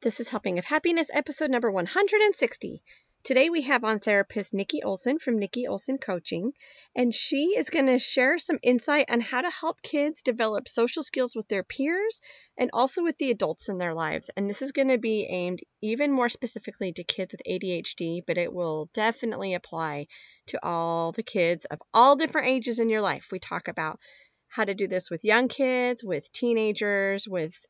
[0.00, 2.84] This is Helping of Happiness, episode number 160.
[3.24, 6.52] Today we have on therapist Nikki Olson from Nikki Olson Coaching,
[6.94, 11.02] and she is going to share some insight on how to help kids develop social
[11.02, 12.20] skills with their peers
[12.56, 14.30] and also with the adults in their lives.
[14.36, 18.38] And this is going to be aimed even more specifically to kids with ADHD, but
[18.38, 20.06] it will definitely apply
[20.46, 23.30] to all the kids of all different ages in your life.
[23.32, 23.98] We talk about
[24.46, 27.66] how to do this with young kids, with teenagers, with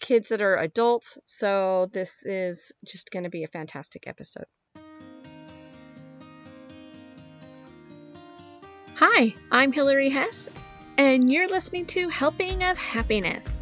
[0.00, 1.18] kids that are adults.
[1.26, 4.46] So this is just going to be a fantastic episode.
[8.94, 10.48] Hi, I'm Hilary Hess,
[10.96, 13.60] and you're listening to Helping of Happiness.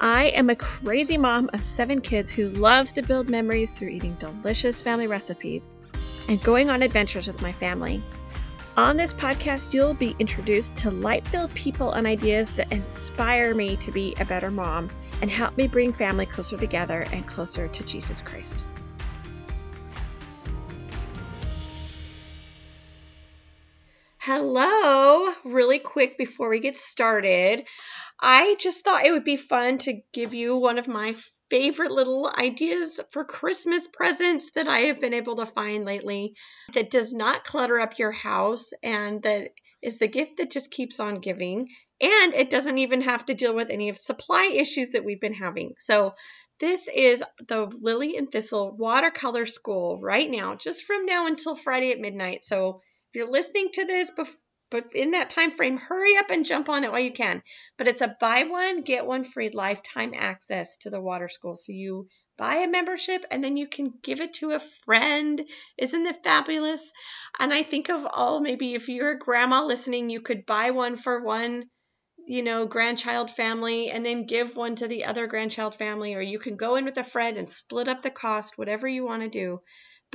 [0.00, 4.14] I am a crazy mom of seven kids who loves to build memories through eating
[4.14, 5.70] delicious family recipes
[6.28, 8.02] and going on adventures with my family.
[8.76, 13.76] On this podcast, you'll be introduced to light filled people and ideas that inspire me
[13.76, 14.90] to be a better mom
[15.22, 18.64] and help me bring family closer together and closer to Jesus Christ.
[24.18, 27.66] Hello, really quick before we get started.
[28.20, 31.14] I just thought it would be fun to give you one of my
[31.48, 36.34] favorite little ideas for Christmas presents that I have been able to find lately
[36.72, 39.50] that does not clutter up your house and that
[39.86, 41.68] is the gift that just keeps on giving.
[42.00, 45.32] And it doesn't even have to deal with any of supply issues that we've been
[45.32, 45.74] having.
[45.78, 46.14] So
[46.58, 51.92] this is the Lily and Thistle watercolor school right now, just from now until Friday
[51.92, 52.42] at midnight.
[52.42, 54.10] So if you're listening to this
[54.68, 57.40] but in that time frame hurry up and jump on it while you can
[57.78, 61.70] but it's a buy one get one free lifetime access to the water school so
[61.70, 65.42] you buy a membership and then you can give it to a friend.
[65.78, 66.92] Isn't it fabulous?
[67.38, 70.96] And i think of all maybe if you're a grandma listening you could buy one
[70.96, 71.68] for one
[72.26, 76.38] you know grandchild family and then give one to the other grandchild family or you
[76.38, 79.28] can go in with a friend and split up the cost whatever you want to
[79.28, 79.60] do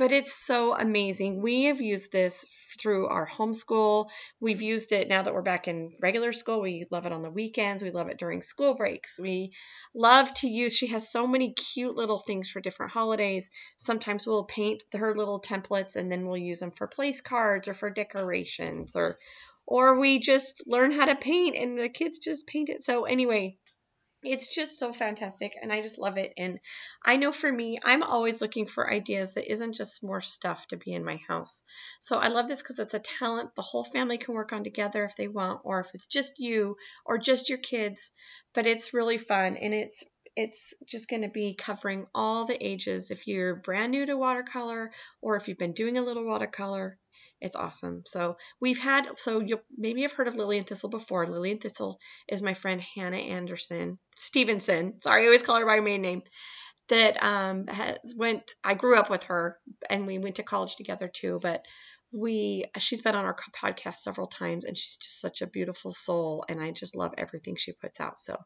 [0.02, 1.40] but it's so amazing.
[1.40, 2.44] We have used this
[2.80, 4.10] through our homeschool.
[4.40, 6.60] We've used it now that we're back in regular school.
[6.60, 7.84] We love it on the weekends.
[7.84, 9.20] We love it during school breaks.
[9.20, 9.52] We
[9.94, 13.48] love to use, she has so many cute little things for different holidays.
[13.76, 17.74] Sometimes we'll paint her little templates and then we'll use them for place cards or
[17.74, 19.16] for decorations or
[19.66, 22.82] or we just learn how to paint and the kids just paint it.
[22.82, 23.56] So anyway,
[24.22, 26.32] it's just so fantastic and I just love it.
[26.36, 26.60] And
[27.04, 30.76] I know for me, I'm always looking for ideas that isn't just more stuff to
[30.76, 31.64] be in my house.
[32.00, 35.04] So I love this because it's a talent the whole family can work on together
[35.04, 38.12] if they want, or if it's just you or just your kids.
[38.54, 43.10] But it's really fun and it's it's just going to be covering all the ages
[43.10, 44.90] if you're brand new to watercolor
[45.20, 46.98] or if you've been doing a little watercolor
[47.42, 48.02] it's awesome.
[48.06, 51.26] So we've had so you maybe you've heard of Lily and Thistle before.
[51.26, 51.98] Lily and Thistle
[52.28, 55.00] is my friend Hannah Anderson Stevenson.
[55.00, 56.22] Sorry, I always call her by her main name.
[56.88, 58.54] That um has went.
[58.62, 59.58] I grew up with her,
[59.90, 61.40] and we went to college together too.
[61.42, 61.66] But
[62.12, 66.44] we she's been on our podcast several times, and she's just such a beautiful soul,
[66.48, 68.20] and I just love everything she puts out.
[68.20, 68.38] So.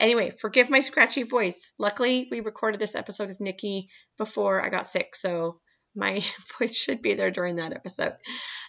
[0.00, 1.72] Anyway, forgive my scratchy voice.
[1.76, 5.58] Luckily, we recorded this episode with Nikki before I got sick, so
[5.98, 6.22] my
[6.58, 8.14] voice should be there during that episode.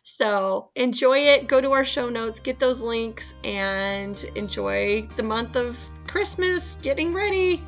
[0.04, 1.48] So enjoy it.
[1.48, 7.14] Go to our show notes, get those links, and enjoy the month of Christmas getting
[7.14, 7.62] ready.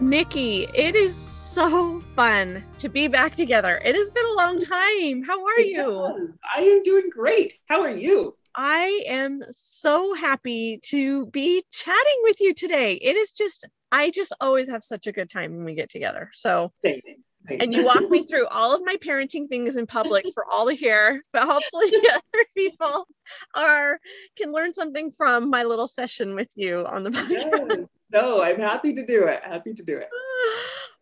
[0.00, 1.16] Nikki, it is
[1.54, 3.80] so fun to be back together.
[3.82, 5.22] It has been a long time.
[5.22, 6.34] How are you?
[6.54, 7.58] I am doing great.
[7.68, 8.36] How are you?
[8.56, 12.94] I am so happy to be chatting with you today.
[12.94, 16.28] It is just I just always have such a good time when we get together.
[16.32, 17.00] So, Same.
[17.48, 20.74] And you walk me through all of my parenting things in public for all to
[20.74, 23.06] hear, but hopefully other people
[23.54, 23.98] are
[24.36, 27.68] can learn something from my little session with you on the podcast.
[27.68, 27.88] Yes.
[28.10, 29.40] So I'm happy to do it.
[29.42, 30.08] Happy to do it.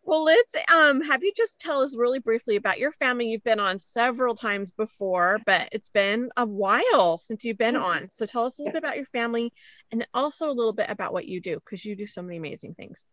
[0.05, 3.27] Well, let's um have you just tell us really briefly about your family.
[3.27, 8.09] You've been on several times before, but it's been a while since you've been on.
[8.11, 9.53] So tell us a little bit about your family
[9.91, 12.73] and also a little bit about what you do because you do so many amazing
[12.73, 13.05] things.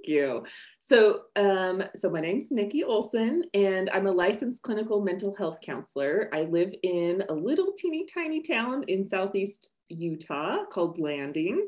[0.00, 0.44] Thank you.
[0.80, 6.30] So, um, so my name's Nikki Olson, and I'm a licensed clinical mental health counselor.
[6.32, 11.66] I live in a little teeny tiny town in southeast Utah called Blanding.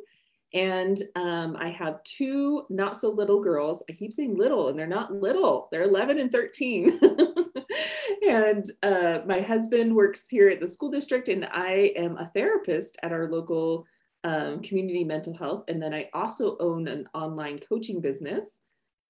[0.54, 3.82] And um, I have two not so little girls.
[3.88, 7.00] I keep saying little, and they're not little, they're 11 and 13.
[8.28, 12.96] and uh, my husband works here at the school district, and I am a therapist
[13.02, 13.86] at our local
[14.24, 15.64] um, community mental health.
[15.68, 18.60] And then I also own an online coaching business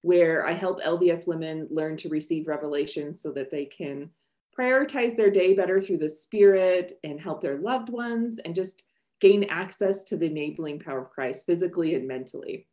[0.01, 4.09] where I help LDS women learn to receive revelation so that they can
[4.57, 8.83] prioritize their day better through the spirit and help their loved ones and just
[9.21, 12.67] gain access to the enabling power of Christ physically and mentally.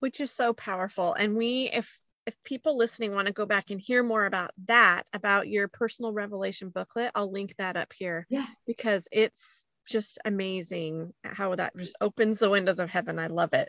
[0.00, 1.14] Which is so powerful.
[1.14, 5.06] And we, if if people listening want to go back and hear more about that,
[5.12, 8.26] about your personal revelation booklet, I'll link that up here.
[8.30, 8.46] Yeah.
[8.66, 13.18] Because it's just amazing how that just opens the windows of heaven.
[13.18, 13.68] I love it.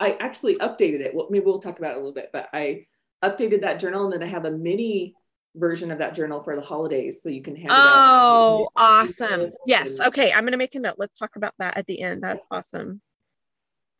[0.00, 1.14] I actually updated it.
[1.14, 2.86] Well, maybe we'll talk about it a little bit, but I
[3.22, 5.14] updated that journal and then I have a mini
[5.54, 9.50] version of that journal for the holidays so you can hand oh, awesome.
[9.66, 10.00] Yes.
[10.00, 10.32] Okay.
[10.32, 10.94] I'm going to make a note.
[10.98, 12.22] Let's talk about that at the end.
[12.22, 13.00] That's awesome.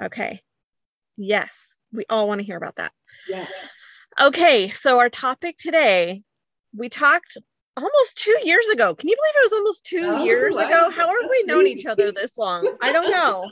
[0.02, 0.42] Okay.
[1.16, 1.78] Yes.
[1.92, 2.92] We all want to hear about that.
[3.28, 3.46] Yeah.
[4.20, 4.70] Okay.
[4.70, 6.22] So, our topic today,
[6.74, 7.36] we talked
[7.76, 8.94] almost two years ago.
[8.94, 10.66] Can you believe it was almost two oh, years wow.
[10.66, 10.90] ago?
[10.90, 12.76] How have we known each other this long?
[12.80, 13.48] I don't know.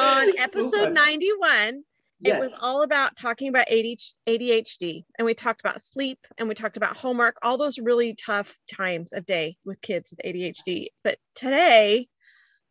[0.00, 1.82] On episode 91,
[2.20, 2.38] Yes.
[2.38, 6.78] It was all about talking about ADHD and we talked about sleep and we talked
[6.78, 10.86] about homework, all those really tough times of day with kids with ADHD.
[11.04, 12.08] But today,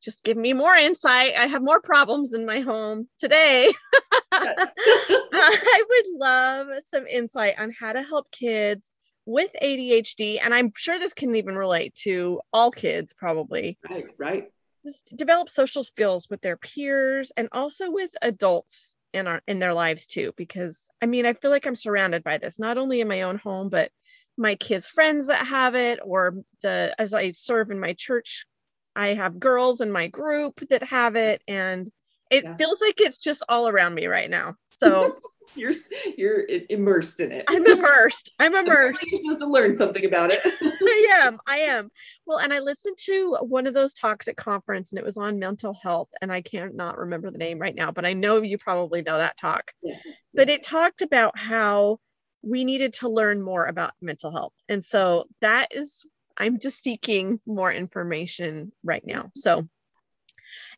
[0.03, 1.33] just give me more insight.
[1.37, 3.71] I have more problems in my home today.
[4.31, 8.91] I would love some insight on how to help kids
[9.25, 10.39] with ADHD.
[10.43, 13.77] And I'm sure this can even relate to all kids, probably.
[13.89, 14.51] Right, right.
[14.85, 19.73] Just develop social skills with their peers and also with adults in our in their
[19.73, 23.07] lives too because i mean i feel like i'm surrounded by this not only in
[23.07, 23.89] my own home but
[24.37, 28.45] my kids friends that have it or the as i serve in my church
[28.93, 31.89] i have girls in my group that have it and
[32.29, 32.55] it yeah.
[32.57, 35.15] feels like it's just all around me right now so
[35.55, 35.73] you're
[36.17, 37.45] you're immersed in it.
[37.47, 38.31] I'm immersed.
[38.39, 39.03] I'm immersed.
[39.03, 40.39] You're supposed to learn something about it.
[40.61, 41.39] I am.
[41.47, 41.89] I am.
[42.25, 45.39] Well, and I listened to one of those talks at conference, and it was on
[45.39, 48.57] mental health, and I can't not remember the name right now, but I know you
[48.57, 49.71] probably know that talk.
[49.81, 50.01] Yes.
[50.33, 51.99] But it talked about how
[52.43, 56.05] we needed to learn more about mental health, and so that is.
[56.37, 59.31] I'm just seeking more information right now.
[59.35, 59.69] So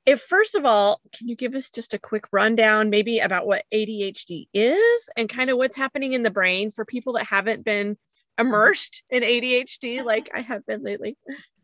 [0.07, 3.65] if first of all, can you give us just a quick rundown, maybe about what
[3.73, 7.97] ADHD is and kind of what's happening in the brain for people that haven't been
[8.39, 11.17] immersed in ADHD like I have been lately?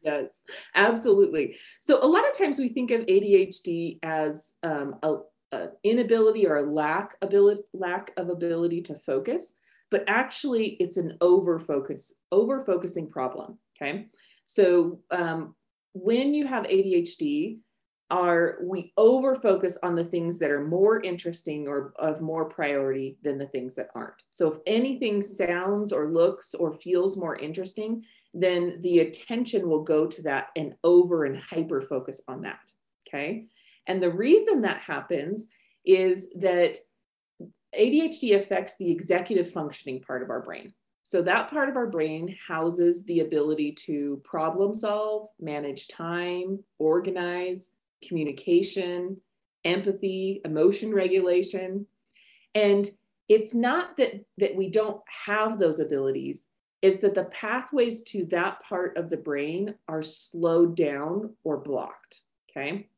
[0.03, 0.33] Yes,
[0.75, 1.55] absolutely.
[1.79, 5.15] So a lot of times we think of ADHD as um, a,
[5.53, 9.53] a, inability or a lack ability lack of ability to focus,
[9.89, 13.57] but actually it's an over focus over focusing problem.
[13.77, 14.07] Okay,
[14.43, 15.55] so um,
[15.93, 17.59] when you have ADHD,
[18.09, 23.17] are we over focus on the things that are more interesting or of more priority
[23.23, 24.21] than the things that aren't.
[24.31, 28.03] So if anything sounds or looks or feels more interesting,
[28.33, 32.71] then the attention will go to that and over and hyper focus on that.
[33.07, 33.47] Okay.
[33.87, 35.47] And the reason that happens
[35.85, 36.77] is that
[37.77, 40.73] ADHD affects the executive functioning part of our brain.
[41.05, 47.71] So, that part of our brain houses the ability to problem solve, manage time, organize,
[48.07, 49.17] communication,
[49.65, 51.85] empathy, emotion regulation.
[52.55, 52.89] And
[53.29, 56.47] it's not that, that we don't have those abilities,
[56.81, 62.21] it's that the pathways to that part of the brain are slowed down or blocked.
[62.49, 62.89] Okay.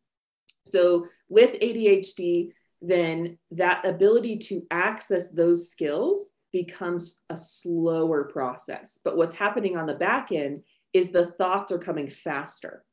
[0.66, 2.52] So with ADHD,
[2.82, 9.00] then that ability to access those skills becomes a slower process.
[9.04, 10.64] But what's happening on the back end
[10.94, 12.84] is the thoughts are coming faster.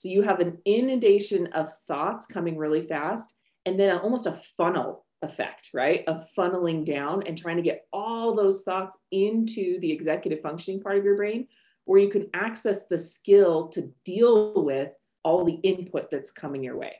[0.00, 3.34] So you have an inundation of thoughts coming really fast,
[3.66, 6.04] and then almost a funnel effect, right?
[6.06, 10.96] Of funneling down and trying to get all those thoughts into the executive functioning part
[10.96, 11.48] of your brain,
[11.84, 14.90] where you can access the skill to deal with
[15.22, 16.94] all the input that's coming your way.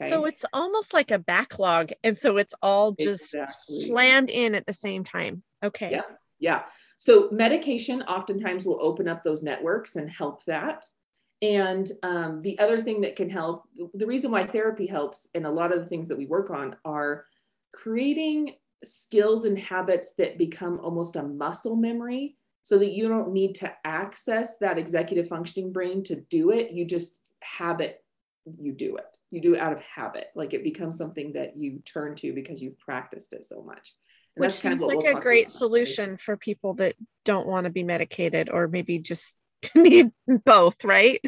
[0.00, 0.10] Okay?
[0.10, 1.92] So it's almost like a backlog.
[2.02, 3.76] And so it's all just exactly.
[3.82, 5.44] slammed in at the same time.
[5.62, 5.92] Okay.
[5.92, 6.02] Yeah.
[6.40, 6.62] Yeah.
[6.98, 10.84] So medication oftentimes will open up those networks and help that.
[11.42, 15.50] And um, the other thing that can help, the reason why therapy helps, and a
[15.50, 17.24] lot of the things that we work on are
[17.74, 23.56] creating skills and habits that become almost a muscle memory so that you don't need
[23.56, 26.70] to access that executive functioning brain to do it.
[26.70, 28.04] You just habit,
[28.46, 29.16] you do it.
[29.32, 30.28] You do it out of habit.
[30.36, 33.94] Like it becomes something that you turn to because you've practiced it so much.
[34.36, 36.94] And Which seems like we'll a great solution for people that
[37.24, 39.34] don't want to be medicated or maybe just
[39.74, 40.10] need
[40.44, 41.20] both, right?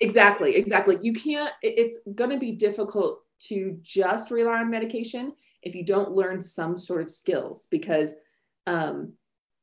[0.00, 0.98] exactly, exactly.
[1.00, 5.32] You can't, it's going to be difficult to just rely on medication
[5.62, 8.16] if you don't learn some sort of skills because
[8.66, 9.12] um,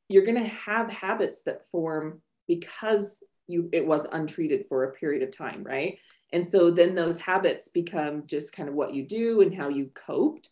[0.10, 5.24] you're going to have habits that form because you it was untreated for a period
[5.24, 5.98] of time right
[6.34, 9.90] and so then those habits become just kind of what you do and how you
[9.94, 10.50] coped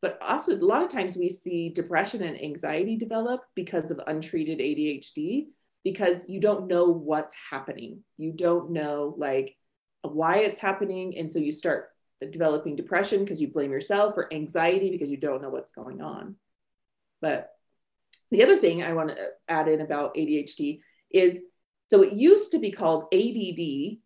[0.00, 4.58] but also a lot of times we see depression and anxiety develop because of untreated
[4.58, 5.46] adhd
[5.84, 8.02] because you don't know what's happening.
[8.16, 9.56] You don't know, like,
[10.02, 11.16] why it's happening.
[11.16, 11.90] And so you start
[12.30, 16.36] developing depression because you blame yourself or anxiety because you don't know what's going on.
[17.20, 17.50] But
[18.30, 20.80] the other thing I want to add in about ADHD
[21.10, 21.40] is
[21.90, 23.96] so it used to be called ADD,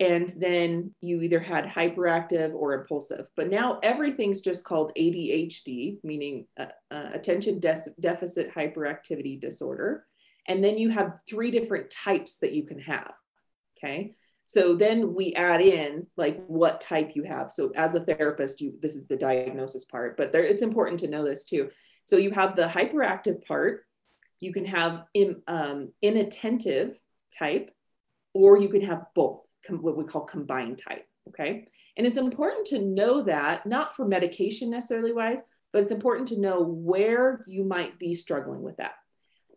[0.00, 3.26] and then you either had hyperactive or impulsive.
[3.36, 10.06] But now everything's just called ADHD, meaning uh, uh, attention de- deficit hyperactivity disorder.
[10.46, 13.12] And then you have three different types that you can have.
[13.78, 14.14] Okay.
[14.46, 17.50] So then we add in like what type you have.
[17.50, 21.08] So as a therapist, you this is the diagnosis part, but there, it's important to
[21.08, 21.70] know this too.
[22.04, 23.86] So you have the hyperactive part.
[24.40, 26.98] You can have in, um, inattentive
[27.38, 27.70] type,
[28.34, 31.06] or you can have both, what we call combined type.
[31.28, 31.68] Okay.
[31.96, 35.40] And it's important to know that, not for medication necessarily wise,
[35.72, 38.92] but it's important to know where you might be struggling with that.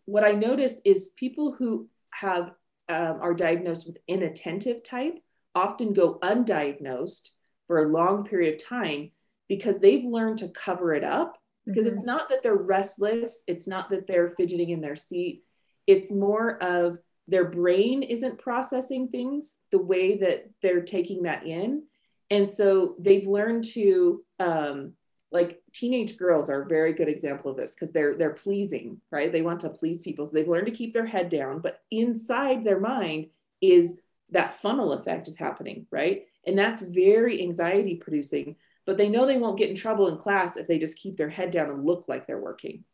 [0.08, 2.52] What I notice is people who have
[2.88, 5.18] um, are diagnosed with inattentive type
[5.54, 7.28] often go undiagnosed
[7.66, 9.10] for a long period of time
[9.50, 11.36] because they've learned to cover it up.
[11.66, 11.96] Because mm-hmm.
[11.96, 15.42] it's not that they're restless, it's not that they're fidgeting in their seat,
[15.86, 16.96] it's more of
[17.26, 21.82] their brain isn't processing things the way that they're taking that in.
[22.30, 24.94] And so they've learned to um,
[25.30, 29.30] like teenage girls are a very good example of this because they're they're pleasing right?
[29.30, 30.26] They want to please people.
[30.26, 33.28] So they've learned to keep their head down but inside their mind
[33.60, 33.98] is
[34.30, 36.26] that funnel effect is happening right?
[36.46, 38.56] And that's very anxiety producing
[38.86, 41.28] but they know they won't get in trouble in class if they just keep their
[41.28, 42.84] head down and look like they're working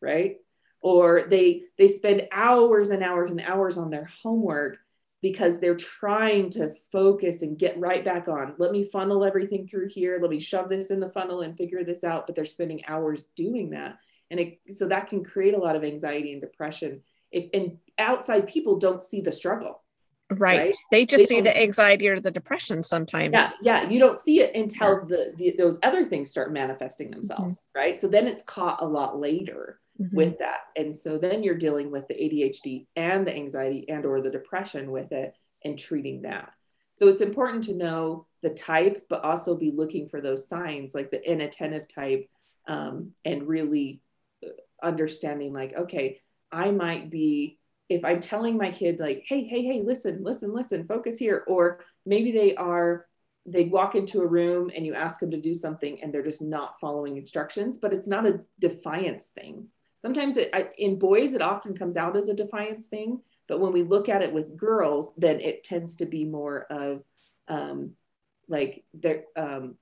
[0.00, 0.38] right?
[0.80, 4.78] Or they they spend hours and hours and hours on their homework
[5.24, 8.52] because they're trying to focus and get right back on.
[8.58, 10.18] Let me funnel everything through here.
[10.20, 12.26] Let me shove this in the funnel and figure this out.
[12.26, 13.96] But they're spending hours doing that.
[14.30, 17.00] And it, so that can create a lot of anxiety and depression.
[17.32, 19.80] If and outside people don't see the struggle.
[20.30, 20.58] Right.
[20.58, 20.76] right?
[20.90, 23.32] They just they see the anxiety or the depression sometimes.
[23.32, 23.50] Yeah.
[23.62, 23.88] Yeah.
[23.88, 27.60] You don't see it until the, the those other things start manifesting themselves.
[27.60, 27.78] Mm-hmm.
[27.78, 27.96] Right.
[27.96, 30.16] So then it's caught a lot later mm-hmm.
[30.16, 30.60] with that.
[30.76, 34.90] And so then you're dealing with the adhd and the anxiety and or the depression
[34.90, 35.34] with it
[35.64, 36.52] and treating that.
[36.96, 41.10] So it's important to know the type but also be looking for those signs like
[41.10, 42.28] the inattentive type
[42.68, 44.02] um, and really
[44.44, 44.50] uh,
[44.86, 46.20] understanding like okay
[46.52, 47.58] i might be
[47.88, 51.80] if i'm telling my kid like hey hey hey listen listen listen focus here or
[52.04, 53.06] maybe they are
[53.46, 56.42] they walk into a room and you ask them to do something and they're just
[56.42, 59.66] not following instructions but it's not a defiance thing
[60.04, 63.18] sometimes it, in boys it often comes out as a defiance thing
[63.48, 67.02] but when we look at it with girls then it tends to be more of
[67.48, 67.92] um,
[68.46, 69.76] like there um,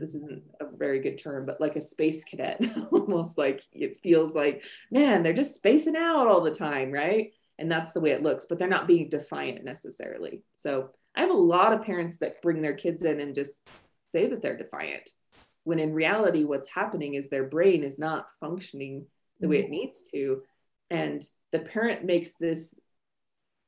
[0.00, 4.34] this isn't a very good term but like a space cadet almost like it feels
[4.34, 7.32] like man they're just spacing out all the time right?
[7.60, 10.42] And that's the way it looks but they're not being defiant necessarily.
[10.54, 13.68] So i have a lot of parents that bring their kids in and just
[14.12, 15.10] say that they're defiant
[15.64, 19.04] when in reality what's happening is their brain is not functioning
[19.40, 19.72] the way it mm-hmm.
[19.72, 20.42] needs to.
[20.90, 22.78] And the parent makes this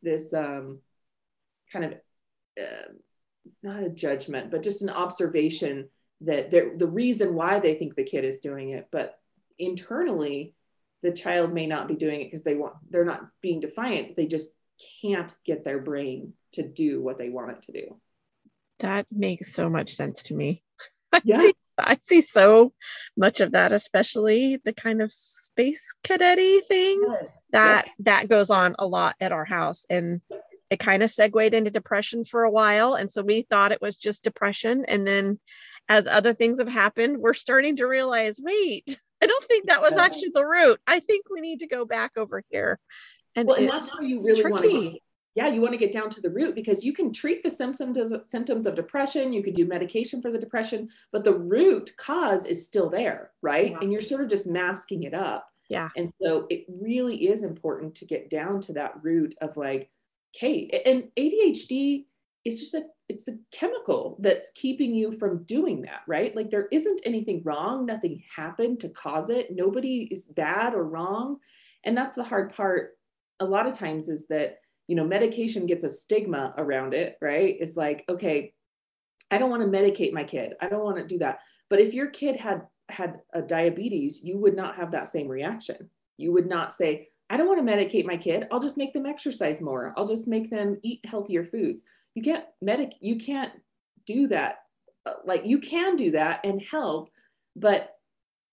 [0.03, 0.81] this um,
[1.73, 1.93] kind of
[2.61, 2.93] uh,
[3.63, 5.89] not a judgment but just an observation
[6.23, 9.19] that the reason why they think the kid is doing it but
[9.59, 10.55] internally
[11.03, 14.17] the child may not be doing it because they want they're not being defiant.
[14.17, 14.53] They just
[15.03, 17.97] can't get their brain to do what they want it to do.
[18.81, 20.63] That makes so much sense to me.
[21.25, 21.51] Yeah
[21.85, 22.73] I see so
[23.17, 27.43] much of that, especially the kind of space cadetty thing yes.
[27.53, 27.95] that yes.
[28.01, 29.85] that goes on a lot at our house.
[29.89, 30.21] And
[30.71, 32.95] it kind of segued into depression for a while.
[32.95, 34.85] And so we thought it was just depression.
[34.87, 35.41] And then
[35.89, 39.97] as other things have happened, we're starting to realize, wait, I don't think that was
[39.97, 40.81] actually the root.
[40.87, 42.79] I think we need to go back over here.
[43.35, 44.51] And, well, and that's where you really tricky.
[44.51, 44.99] want to
[45.35, 48.13] yeah, you want to get down to the root because you can treat the symptoms
[48.13, 52.47] of, symptoms of depression, you could do medication for the depression, but the root cause
[52.47, 53.71] is still there, right?
[53.71, 53.79] Yeah.
[53.81, 55.49] And you're sort of just masking it up.
[55.69, 55.89] Yeah.
[55.97, 59.89] And so it really is important to get down to that root of like,
[60.37, 62.07] okay, and ADHD
[62.45, 66.35] is just a it's a chemical that's keeping you from doing that, right?
[66.35, 69.49] Like there isn't anything wrong, nothing happened to cause it.
[69.51, 71.39] Nobody is bad or wrong.
[71.85, 72.97] And that's the hard part
[73.41, 74.59] a lot of times is that
[74.91, 77.57] you know, medication gets a stigma around it, right?
[77.61, 78.53] It's like, okay,
[79.31, 80.55] I don't want to medicate my kid.
[80.61, 81.39] I don't want to do that.
[81.69, 85.89] But if your kid had had a diabetes, you would not have that same reaction.
[86.17, 88.49] You would not say, I don't want to medicate my kid.
[88.51, 89.95] I'll just make them exercise more.
[89.97, 91.85] I'll just make them eat healthier foods.
[92.17, 93.53] You can't medic you can't
[94.07, 94.57] do that.
[95.07, 97.11] Uh, like you can do that and help,
[97.55, 97.91] but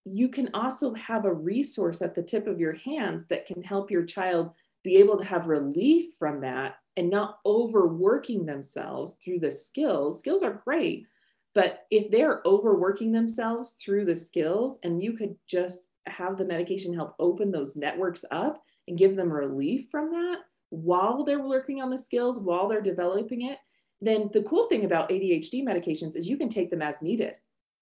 [0.06, 3.90] you can also have a resource at the tip of your hands that can help
[3.90, 4.54] your child
[4.84, 10.20] be able to have relief from that and not overworking themselves through the skills.
[10.20, 11.06] Skills are great,
[11.54, 16.94] but if they're overworking themselves through the skills and you could just have the medication
[16.94, 20.38] help open those networks up and give them relief from that
[20.70, 23.58] while they're working on the skills, while they're developing it,
[24.02, 27.36] then the cool thing about ADHD medications is you can take them as needed.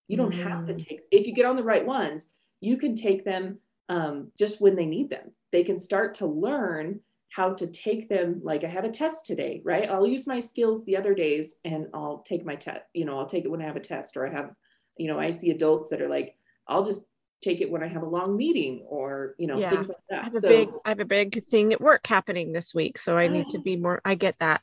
[0.08, 0.44] You don't mm.
[0.44, 0.88] have to mm.
[0.88, 2.30] take, if you get on the right ones,
[2.62, 3.60] you can take them
[3.90, 5.32] um, just when they need them.
[5.56, 8.42] They can start to learn how to take them.
[8.44, 9.90] Like I have a test today, right?
[9.90, 13.26] I'll use my skills the other days and I'll take my test, you know, I'll
[13.26, 14.52] take it when I have a test or I have,
[14.98, 16.36] you know, I see adults that are like,
[16.68, 17.06] I'll just
[17.40, 19.70] take it when I have a long meeting or you know yeah.
[19.70, 20.22] things like that.
[20.22, 22.98] I have a so, big I have a big thing at work happening this week,
[22.98, 24.02] so I need to be more.
[24.04, 24.62] I get that.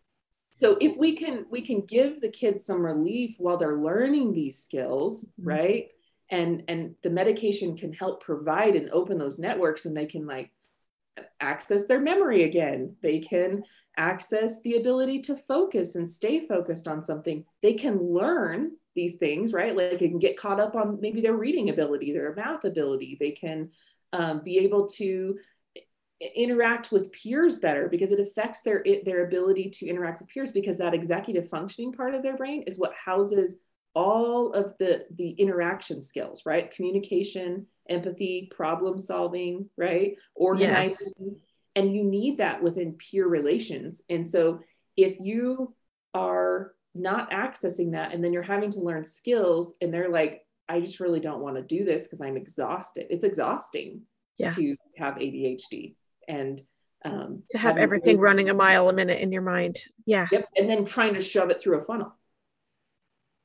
[0.50, 4.62] So if we can we can give the kids some relief while they're learning these
[4.62, 5.49] skills, mm-hmm.
[5.49, 5.88] right?
[6.30, 10.50] And and the medication can help provide and open those networks, and they can like
[11.40, 12.97] access their memory again.
[13.02, 13.64] They can
[13.97, 17.45] access the ability to focus and stay focused on something.
[17.61, 19.76] They can learn these things, right?
[19.76, 23.16] Like they can get caught up on maybe their reading ability, their math ability.
[23.19, 23.71] They can
[24.12, 25.38] um, be able to
[26.37, 30.78] interact with peers better because it affects their their ability to interact with peers because
[30.78, 33.57] that executive functioning part of their brain is what houses
[33.95, 41.34] all of the the interaction skills right communication empathy problem solving right organizing yes.
[41.76, 44.61] and you need that within peer relations and so
[44.96, 45.75] if you
[46.14, 50.80] are not accessing that and then you're having to learn skills and they're like i
[50.80, 54.02] just really don't want to do this because i'm exhausted it's exhausting
[54.38, 54.50] yeah.
[54.50, 55.94] to have adhd
[56.28, 56.62] and
[57.04, 60.49] um, to have everything really, running a mile a minute in your mind yeah yep
[60.56, 62.14] and then trying to shove it through a funnel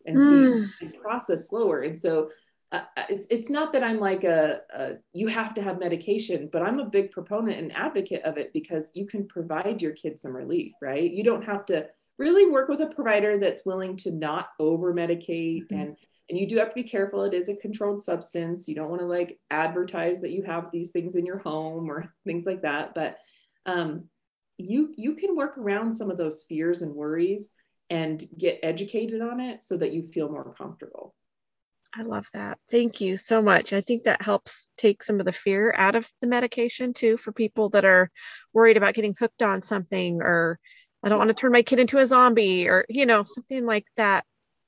[0.06, 0.66] and, mm.
[0.82, 2.30] and process slower and so
[2.72, 6.62] uh, it's it's not that I'm like a, a, you have to have medication, but
[6.62, 10.36] I'm a big proponent and advocate of it because you can provide your kids some
[10.36, 11.10] relief, right?
[11.10, 15.64] You don't have to really work with a provider that's willing to not over medicate
[15.64, 15.80] mm-hmm.
[15.80, 15.98] and
[16.30, 19.02] and you do have to be careful it is a controlled substance you don't want
[19.02, 22.94] to like advertise that you have these things in your home or things like that
[22.94, 23.18] but
[23.66, 24.06] um,
[24.58, 27.52] you you can work around some of those fears and worries
[27.90, 31.14] and get educated on it so that you feel more comfortable
[31.98, 32.60] I love that.
[32.70, 33.74] Thank you so much.
[33.74, 37.32] I think that helps take some of the fear out of the medication too for
[37.32, 38.12] people that are
[38.54, 40.60] worried about getting hooked on something or
[41.04, 43.86] I don't want to turn my kid into a zombie or, you know, something like
[43.96, 44.26] that.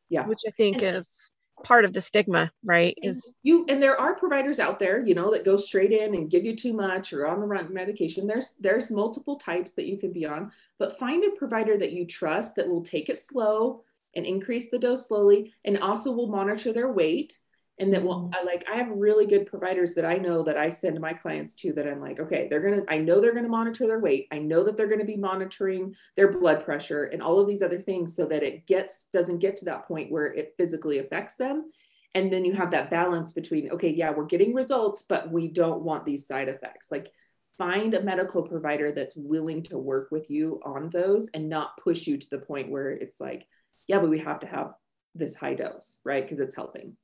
[0.09, 0.25] Yeah.
[0.25, 1.31] Which I think and, is
[1.63, 2.97] part of the stigma, right?
[3.03, 6.31] Is you and there are providers out there, you know, that go straight in and
[6.31, 8.25] give you too much or on the run medication.
[8.25, 12.05] There's there's multiple types that you can be on, but find a provider that you
[12.05, 13.83] trust that will take it slow
[14.15, 17.37] and increase the dose slowly and also we'll monitor their weight
[17.79, 18.33] and that will mm-hmm.
[18.33, 21.55] I like I have really good providers that I know that I send my clients
[21.55, 23.99] to that I'm like okay they're going to I know they're going to monitor their
[23.99, 24.27] weight.
[24.31, 27.61] I know that they're going to be monitoring their blood pressure and all of these
[27.61, 31.35] other things so that it gets doesn't get to that point where it physically affects
[31.35, 31.71] them.
[32.15, 35.81] And then you have that balance between okay yeah we're getting results but we don't
[35.81, 36.91] want these side effects.
[36.91, 37.11] Like
[37.57, 42.07] find a medical provider that's willing to work with you on those and not push
[42.07, 43.47] you to the point where it's like
[43.89, 44.71] yeah but we have to have
[45.15, 46.95] this high dose right because it's helping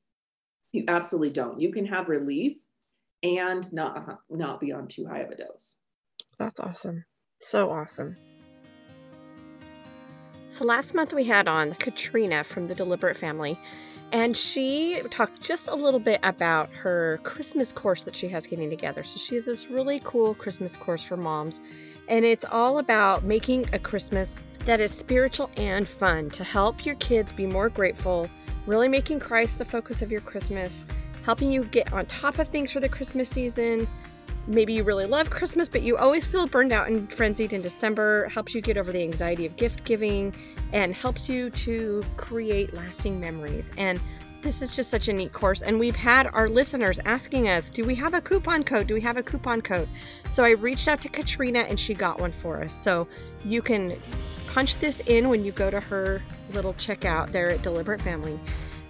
[0.75, 1.59] you absolutely don't.
[1.59, 2.57] You can have relief
[3.23, 5.79] and not uh-huh, not be on too high of a dose.
[6.37, 7.05] That's awesome.
[7.39, 8.15] So awesome.
[10.49, 13.57] So last month we had on Katrina from the Deliberate Family,
[14.11, 18.69] and she talked just a little bit about her Christmas course that she has getting
[18.69, 19.03] together.
[19.03, 21.61] So she has this really cool Christmas course for moms,
[22.07, 26.95] and it's all about making a Christmas that is spiritual and fun to help your
[26.95, 28.29] kids be more grateful
[28.65, 30.87] really making Christ the focus of your Christmas,
[31.23, 33.87] helping you get on top of things for the Christmas season.
[34.47, 38.27] Maybe you really love Christmas, but you always feel burned out and frenzied in December,
[38.29, 40.35] helps you get over the anxiety of gift giving,
[40.71, 43.71] and helps you to create lasting memories.
[43.77, 43.99] And
[44.43, 45.63] this is just such a neat course.
[45.63, 48.85] And we've had our listeners asking us, do we have a coupon code?
[48.85, 49.89] Do we have a coupon code?
[50.27, 52.71] So I reached out to Katrina and she got one for us.
[52.71, 53.07] So
[53.43, 53.99] you can
[54.53, 56.21] punch this in when you go to her
[56.53, 58.39] little checkout there at Deliberate Family.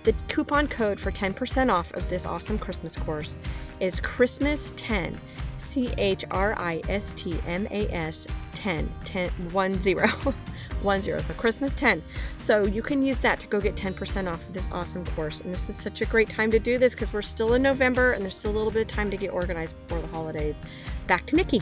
[0.04, 3.38] The coupon code for 10% off of this awesome Christmas course
[3.80, 5.16] is Christmas10.
[5.58, 10.08] C H R I S T M A S 10, 10, 1 0.
[10.82, 11.22] 1 0.
[11.22, 12.04] So Christmas 10.
[12.38, 15.42] So you can use that to go get 10% off of this awesome course.
[15.42, 18.14] And this is such a great time to do this because we're still in November
[18.14, 20.62] and there's still a little bit of time to get organized before the holidays.
[21.08, 21.62] Back to Nikki.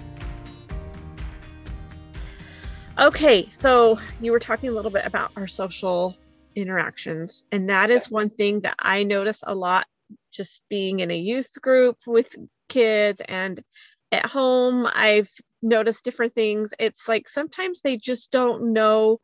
[2.97, 6.15] Okay, so you were talking a little bit about our social
[6.55, 9.87] interactions, and that is one thing that I notice a lot
[10.31, 12.35] just being in a youth group with
[12.69, 13.63] kids and
[14.11, 14.87] at home.
[14.93, 15.29] I've
[15.61, 16.73] noticed different things.
[16.79, 19.19] It's like sometimes they just don't know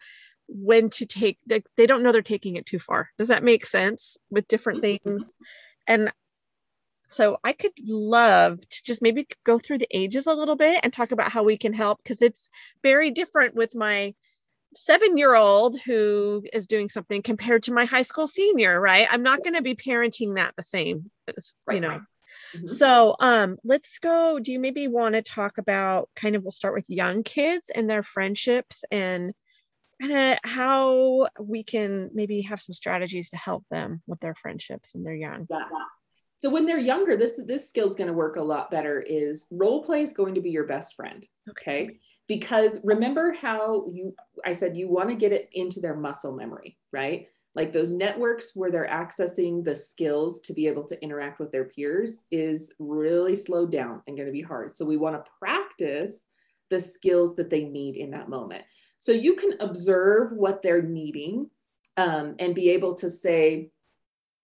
[0.48, 3.10] when to take they, they don't know they're taking it too far.
[3.18, 5.00] Does that make sense with different Mhm.
[5.04, 5.36] things?
[5.88, 6.12] And
[7.08, 10.94] so I could love to just maybe go through the ages a little bit and
[10.94, 12.50] talk about how we can help because it's
[12.84, 14.14] very different with my
[14.76, 19.08] seven year old who is doing something compared to my high school senior, right?
[19.10, 21.90] I'm not going to be parenting that the same, as, you know.
[21.90, 22.02] right.
[22.56, 22.68] Mhm.
[22.68, 24.40] So um, let's go.
[24.40, 27.90] Do you maybe want to talk about kind of, we'll start with young kids and
[27.90, 29.34] their friendships and
[30.02, 34.92] kind of how we can maybe have some strategies to help them with their friendships
[34.94, 35.46] when they're young.
[35.50, 35.64] Yeah.
[36.42, 39.02] So when they're younger, this this skill is going to work a lot better.
[39.02, 41.26] Is role play is going to be your best friend.
[41.50, 42.00] Okay.
[42.28, 46.78] Because remember how you I said you want to get it into their muscle memory,
[46.94, 47.28] right?
[47.60, 51.66] Like those networks where they're accessing the skills to be able to interact with their
[51.66, 54.74] peers is really slowed down and going to be hard.
[54.74, 56.26] So we want to practice
[56.70, 58.64] the skills that they need in that moment.
[59.02, 61.50] So you can observe what they're needing
[61.98, 63.72] um, and be able to say,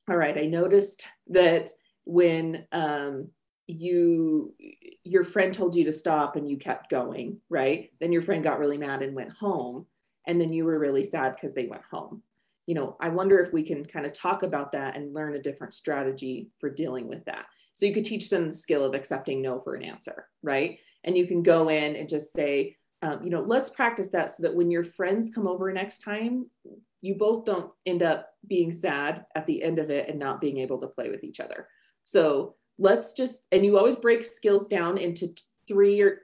[0.09, 1.69] all right, I noticed that
[2.03, 3.29] when um,
[3.67, 4.53] you
[5.05, 7.93] your friend told you to stop and you kept going, right?
[8.01, 9.85] Then your friend got really mad and went home,
[10.27, 12.21] and then you were really sad because they went home.
[12.65, 15.41] You know, I wonder if we can kind of talk about that and learn a
[15.41, 17.45] different strategy for dealing with that.
[17.75, 20.79] So you could teach them the skill of accepting no for an answer, right?
[21.03, 24.43] And you can go in and just say, um, you know, let's practice that so
[24.43, 26.49] that when your friends come over next time,
[27.01, 30.57] you both don't end up being sad at the end of it and not being
[30.57, 31.67] able to play with each other.
[32.03, 35.35] So let's just, and you always break skills down into
[35.67, 36.21] three or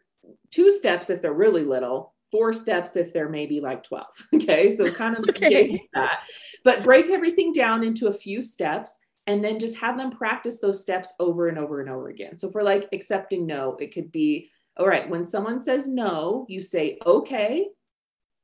[0.49, 4.05] two steps if they're really little, four steps if there may be like 12.
[4.35, 4.71] Okay.
[4.71, 5.87] So kind of Okay.
[5.93, 6.23] that,
[6.63, 10.81] but break everything down into a few steps and then just have them practice those
[10.81, 12.37] steps over and over and over again.
[12.37, 16.63] So for like accepting no, it could be, all right, when someone says no, you
[16.63, 17.67] say, okay,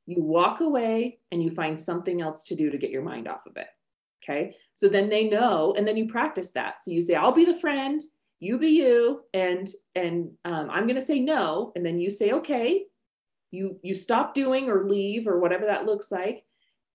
[0.06, 3.46] you walk away and you find something else to do to get your mind off
[3.46, 3.68] of it.
[4.22, 4.54] Okay.
[4.74, 6.78] So then they know, and then you practice that.
[6.80, 8.00] So you say, I'll be the friend,
[8.40, 11.72] you be you, and and um, I'm gonna say no.
[11.74, 12.84] And then you say, okay,
[13.50, 16.44] you you stop doing or leave or whatever that looks like,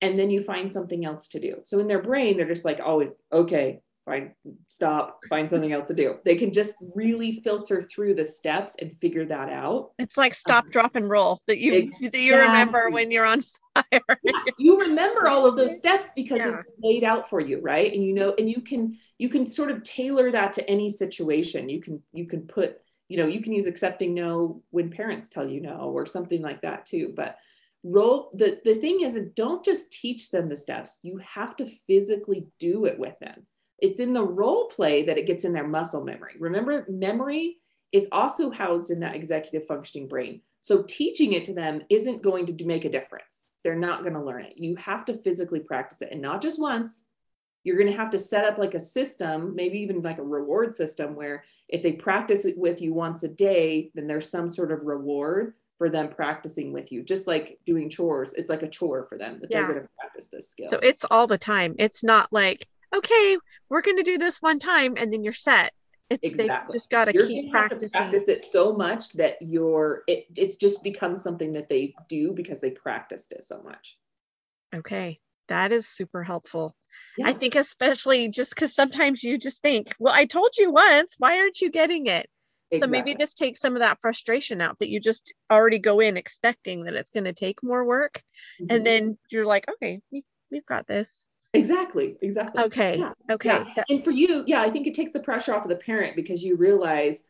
[0.01, 1.57] and then you find something else to do.
[1.65, 4.33] So in their brain, they're just like always, okay, fine,
[4.67, 6.15] stop, find something else to do.
[6.25, 9.91] They can just really filter through the steps and figure that out.
[9.97, 13.41] It's like um, stop, drop, and roll that you that you remember when you're on
[13.73, 14.19] fire.
[14.23, 16.55] yeah, you remember all of those steps because Yeah.
[16.55, 19.71] it's laid out for you right and you know and you can you can sort
[19.71, 22.77] of tailor that to any situation you can you can put
[23.09, 26.61] you know you can use accepting no when parents tell you no or something like
[26.61, 27.37] that too but
[27.83, 32.47] role the the thing is don't just teach them the steps you have to physically
[32.59, 33.45] do it with them.
[33.79, 36.35] It's in the role play that it gets in their muscle memory.
[36.39, 37.57] Remember memory
[37.91, 40.41] is also housed in that executive functioning brain.
[40.61, 43.47] So teaching it to them isn't going to make a difference.
[43.63, 44.57] They're not going to learn it.
[44.57, 47.03] You have to physically practice it and not just once
[47.63, 50.75] you're going to have to set up like a system maybe even like a reward
[50.75, 54.71] system where if they practice it with you once a day then there's some sort
[54.71, 59.05] of reward for them practicing with you just like doing chores it's like a chore
[59.07, 59.63] for them that Yeah.
[59.63, 61.75] they're going to practice this skill So it's all the time.
[61.79, 63.37] It's not like, okay,
[63.69, 65.73] we're going to do this one time and then you're set.
[66.09, 66.73] It's they Exactly.
[66.77, 67.89] just got to keep practicing.
[67.99, 72.61] practice it so much that you're it it's just becomes something that they do because
[72.61, 73.97] they practiced it so much
[74.75, 75.19] Okay.
[75.49, 76.75] That is super helpful.
[77.17, 77.27] Yeah.
[77.27, 81.37] I think, especially just because sometimes you just think, well, I told you once, why
[81.39, 82.29] aren't you getting it?
[82.79, 86.17] So maybe this takes some of that frustration out that you just already go in
[86.17, 88.23] expecting that it's going to take more work.
[88.59, 88.65] Mhm.
[88.71, 91.27] And then you're like, okay, we've, we've got this.
[91.53, 92.97] exactly exactly Okay.
[92.97, 93.13] Yeah.
[93.29, 93.49] Okay.
[93.49, 93.63] Yeah.
[93.75, 96.15] That- And for you, yeah, I think it takes the pressure off of the parent
[96.15, 97.27] because you realize,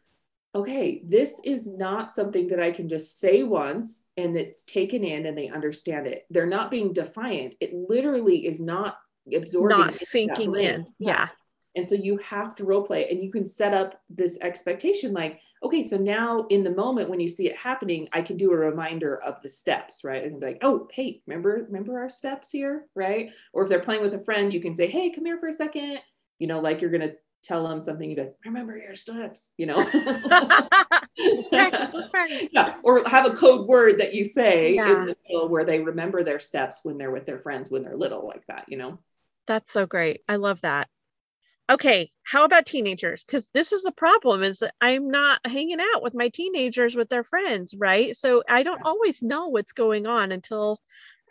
[0.56, 5.26] okay, this is not something that I can just say once and it's taken in
[5.26, 6.26] and they understand it.
[6.30, 7.56] They're not being defiant.
[7.60, 8.98] It literally is not
[9.32, 9.78] absorbing.
[9.78, 10.88] not sinking in.
[11.00, 11.30] Yeah.
[11.76, 15.40] And so you have to role play and you can set up this expectation like,
[15.64, 18.56] okay, so now in the moment when you see it happening, I can do a
[18.56, 20.24] reminder of the steps, right?
[20.24, 23.32] And be like, oh, hey, remember, remember our steps here, right?
[23.54, 25.54] Or if they're playing with a friend, you can say, hey, come here for a
[25.54, 26.00] second.
[26.38, 29.78] You know, like you're gonna tell them something, you go, remember your steps, you know.
[31.18, 31.94] let's practice.
[31.94, 32.50] Let's practice.
[32.52, 34.92] yeah, or have a code word that you say Yeah.
[34.92, 37.96] in the middle where they remember their steps when they're with their friends when they're
[37.98, 39.00] little, like that, you know.
[39.46, 40.22] That's so great.
[40.28, 40.90] I love that.
[41.70, 43.24] Okay, how about teenagers?
[43.24, 47.10] Because this is the problem is that I'm not hanging out with my teenagers with
[47.10, 48.16] their friends, right?
[48.18, 50.80] So I don't always know what's going on until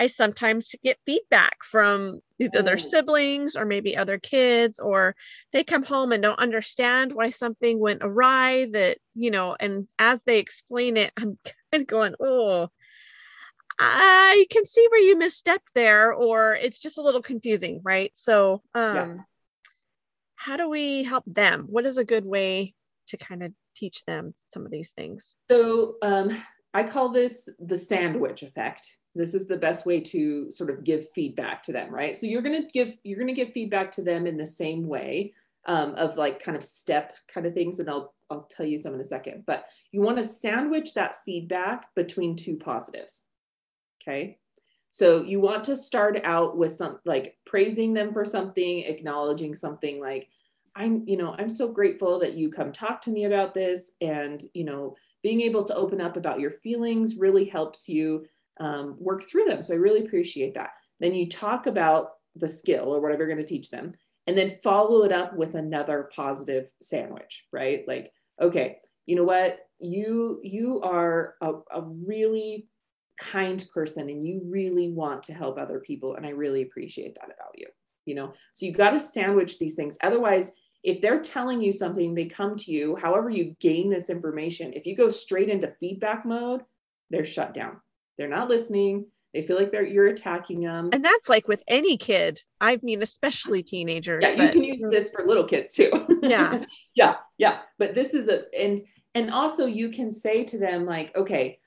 [0.00, 2.78] I sometimes get feedback from either their Oh.
[2.78, 5.14] siblings or maybe other kids, or
[5.52, 10.24] they come home and don't understand why something went awry that, you know, and as
[10.24, 11.38] they explain it, I'm
[11.72, 12.68] kind of going, oh,
[13.78, 18.10] I can see where you misstepped there, or it's just a little confusing, right?
[18.14, 19.18] So, um, Yeah.
[20.36, 21.66] how do we help them?
[21.68, 22.74] What is a good way
[23.08, 25.36] to kind of teach them some of these things?
[25.50, 26.30] So um,
[26.74, 28.98] I call this the sandwich effect.
[29.14, 32.16] This is the best way to sort of give feedback to them, right?
[32.16, 35.34] So you're gonna give you're gonna give feedback to them in the same way
[35.66, 38.94] um, of like kind of step kind of things, and I'll I'll tell you some
[38.94, 39.44] in a second.
[39.46, 43.26] But you want to sandwich that feedback between two positives.
[44.02, 44.38] Okay.
[44.90, 50.00] So you want to start out with some like praising them for something, acknowledging something
[50.00, 50.28] like,
[50.74, 53.92] I'm, you know, I'm so grateful that you come talk to me about this.
[54.00, 58.26] And, you know, being able to open up about your feelings really helps you
[58.60, 59.62] um, work through them.
[59.62, 60.70] So I really appreciate that.
[61.00, 63.92] Then you talk about the skill or whatever you're going to teach them,
[64.26, 67.84] and then follow it up with another positive sandwich, right?
[67.86, 69.58] Like, okay, you know what?
[69.78, 72.68] You you are a, a really
[73.30, 77.26] kind person and you really want to help other people and i really appreciate that
[77.26, 77.66] about you
[78.06, 82.14] you know so you got to sandwich these things otherwise if they're telling you something
[82.14, 86.24] they come to you however you gain this information if you go straight into feedback
[86.26, 86.62] mode
[87.10, 87.76] they're shut down
[88.18, 91.96] they're not listening they feel like they're you're attacking them And that's like with any
[91.96, 92.38] kid.
[92.60, 94.22] I mean, especially teenagers.
[94.22, 95.90] yeah you but- can use this for little kids too
[96.22, 96.64] Yeah.
[96.94, 98.82] yeah yeah but this is a and
[99.14, 101.58] and also you can say to them like okay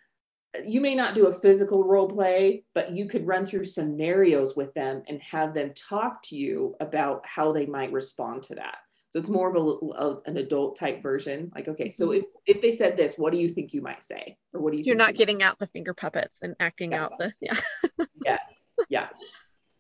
[0.63, 4.73] you may not do a physical role play but you could run through scenarios with
[4.73, 8.77] them and have them talk to you about how they might respond to that.
[9.11, 12.61] So it's more of a, a- an adult type version like okay so if if
[12.61, 14.37] they said this what do you think you might say?
[14.53, 16.91] Or what do you You're not you might getting out the finger puppets and acting
[16.91, 17.11] Yes.
[17.11, 18.05] out the yeah.
[18.25, 18.61] yes.
[18.89, 19.07] Yeah.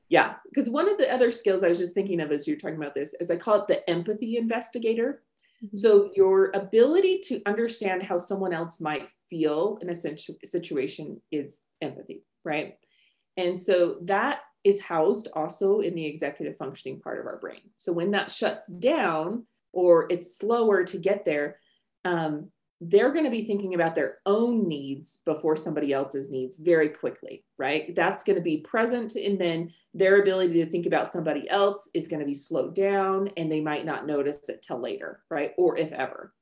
[0.07, 0.35] Yeah.
[0.47, 2.95] Because one of the other skills i was just thinking of as you're talking about
[2.95, 5.21] this is i call it the empathy investigator
[5.75, 11.63] so your ability to understand how someone else might feel in a situ- situation is
[11.81, 12.75] empathy right?
[13.35, 17.61] And so that is housed also in the executive functioning part of our brain.
[17.77, 21.59] So when that shuts down or it's slower to get there
[22.05, 26.89] um, they're going to be thinking about their own needs before somebody else's needs very
[26.89, 27.95] quickly, right?
[27.95, 29.15] That's going to be present.
[29.15, 33.29] And then their ability to think about somebody else is going to be slowed down
[33.37, 35.53] and they might not notice it till later, right?
[35.57, 36.33] Or if ever.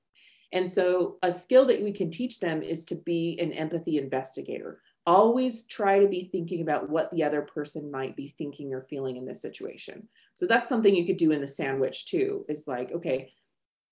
[0.53, 4.81] And so, a skill that we can teach them is to be an empathy investigator.
[5.05, 9.17] Always try to be thinking about what the other person might be thinking or feeling
[9.17, 10.07] in this situation.
[10.35, 13.33] So, that's something you could do in the sandwich too is like, okay,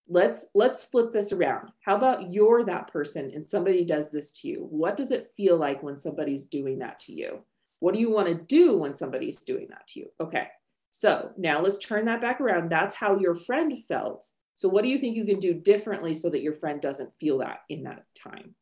[0.08, 1.70] let's let's flip this around.
[1.86, 4.68] How about you're that person and somebody does this to you?
[4.70, 7.40] What does it feel like when somebody's doing that to you?
[7.80, 10.08] What do you want to do when somebody's doing that to you?
[10.20, 10.48] Okay
[10.92, 12.70] so now let's turn that back around.
[12.70, 14.26] That's how your friend felt.
[14.56, 17.40] So what do you think you can do differently so that your friend doesn't feel
[17.40, 18.54] that in that time?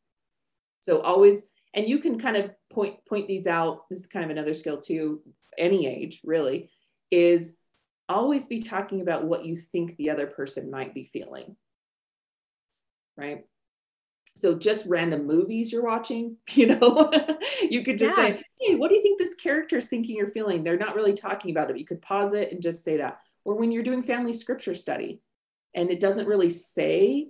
[0.80, 3.88] So always and you can kind of point point these out.
[3.90, 5.20] This is kind of another skill too
[5.58, 6.70] any age really
[7.10, 7.58] is
[8.10, 11.56] always be talking about what you think the other person might be feeling.
[13.16, 13.44] Right?
[14.36, 17.10] So just random movies you're watching, you know,
[17.62, 18.34] you could just Yeah.
[18.34, 21.14] say, "Hey, what do you think this character is thinking or feeling?" They're not really
[21.14, 21.78] talking about it.
[21.78, 23.20] You could pause it and just say that.
[23.44, 25.20] Or when you're doing family scripture study
[25.74, 27.28] and it doesn't really say,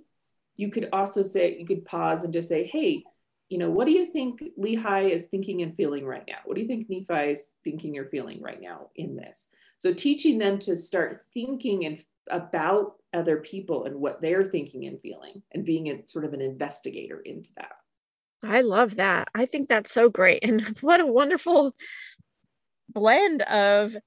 [0.55, 3.03] you could also say you could pause and just say, "Hey,
[3.49, 6.39] you know, what do you think Lehi is thinking and feeling right now?
[6.45, 10.37] What do you think Nephi is thinking or feeling right now in this?" So teaching
[10.37, 15.65] them to start thinking and about other people and what they're thinking and feeling and
[15.65, 17.71] being a sort of an investigator into that.
[18.43, 19.29] I love that.
[19.33, 20.43] I think that's so great.
[20.47, 21.73] And what a wonderful
[22.89, 23.97] blend of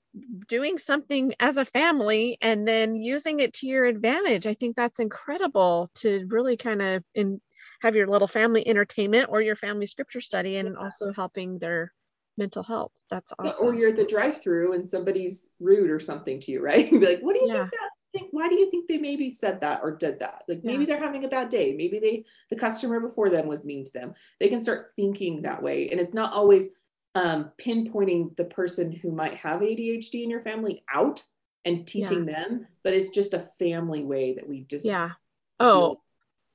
[0.47, 4.47] doing something as a family and then using it to your advantage.
[4.47, 7.41] I think that's incredible to really kind of in,
[7.83, 11.93] have your little family entertainment or your family scripture study and also helping their
[12.37, 12.92] mental health.
[13.11, 13.68] That's Yeah, awesome.
[13.68, 16.90] Or you're at the drive-through and somebody's rude or something to you, right?
[16.90, 17.61] Be like, what do you Yeah.
[17.61, 20.42] think that think why do you think they maybe said that or did that?
[20.49, 20.87] Like maybe Yeah.
[20.94, 21.75] they're having a bad day.
[21.77, 24.14] Maybe they the customer before them was mean to them.
[24.38, 25.90] They can start thinking that way.
[25.90, 26.68] And it's not always
[27.16, 31.25] um, pinpointing the person who might have ADHD in your family out
[31.64, 35.11] and teaching them, but it's just a family way that we just yeah.
[35.59, 36.01] Oh,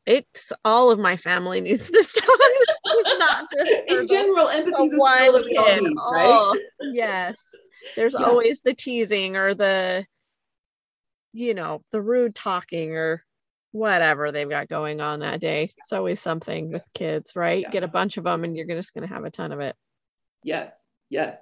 [0.05, 2.25] it's all of my family needs this stuff.
[2.91, 5.57] It's not just for in the- general, the empathy is a skill one that we
[5.57, 5.83] all kid.
[5.83, 6.25] right?
[6.27, 6.59] Oh,
[6.93, 7.55] yes.
[7.95, 8.25] There's Yeah.
[8.25, 10.05] always the teasing or the,
[11.33, 13.23] you know, the rude talking or
[13.71, 15.71] whatever they've got going on that day.
[15.77, 17.61] It's always something with kids, right?
[17.61, 17.69] Yeah.
[17.69, 19.75] Get a bunch of them and you're just going to have a ton of it.
[20.43, 20.71] Yes,
[21.09, 21.39] yes.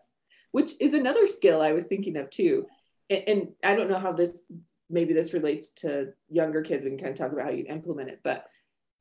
[0.51, 2.65] which is another skill I was thinking of too.
[3.09, 4.41] And, and I don't know how this
[4.89, 6.83] maybe this relates to younger kids.
[6.83, 8.45] We can kind of talk about how you implement it, but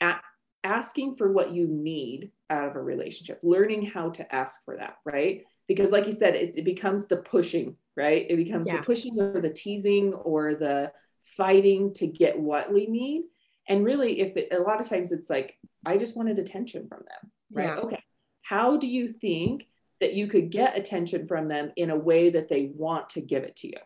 [0.00, 0.20] at,
[0.66, 4.98] asking for what you need out of a relationship, learning how to ask for that,
[5.04, 5.44] right?
[5.68, 8.26] Because, like you said, it, it becomes the pushing, right?
[8.28, 8.78] It becomes yeah.
[8.78, 10.92] the pushing or the teasing or the
[11.36, 13.24] fighting to get what we need.
[13.68, 16.98] And really, if it, a lot of times it's like, I just wanted attention from
[16.98, 17.76] them, right?
[17.76, 17.84] Yeah.
[17.84, 18.02] Okay.
[18.42, 19.68] How do you think
[20.00, 23.44] that you could get attention from them in a way that they want to give
[23.44, 23.78] it to you?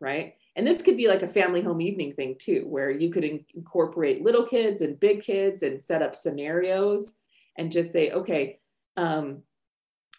[0.00, 0.34] Right.
[0.54, 3.44] And this could be like a family home evening thing too, where you could in-
[3.54, 7.14] incorporate little kids and big kids and set up scenarios
[7.56, 8.58] and just say, okay,
[8.96, 9.42] um,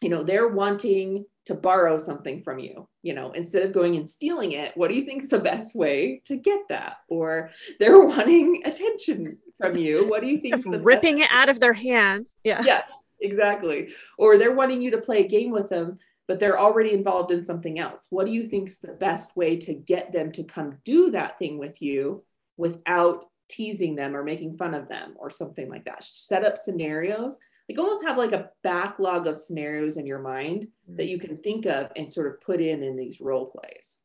[0.01, 4.09] you know, they're wanting to borrow something from you, you know, instead of going and
[4.09, 6.97] stealing it, what do you think is the best way to get that?
[7.09, 10.09] Or they're wanting attention from you.
[10.09, 10.55] What do you think?
[10.55, 12.37] Is ripping it out of their hands.
[12.43, 12.61] Yeah.
[12.65, 12.91] Yes,
[13.21, 13.89] exactly.
[14.17, 17.43] Or they're wanting you to play a game with them but they're already involved in
[17.43, 18.07] something else.
[18.09, 21.37] What do you think is the best way to get them to come do that
[21.39, 22.23] thing with you
[22.57, 26.03] without teasing them or making fun of them or something like that?
[26.03, 27.37] Set up scenarios.
[27.69, 30.97] Like almost have like a backlog of scenarios in your mind mm-hmm.
[30.97, 33.99] that you can think of and sort of put in in these role plays.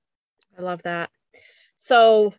[0.57, 1.11] I love that.
[1.77, 2.35] So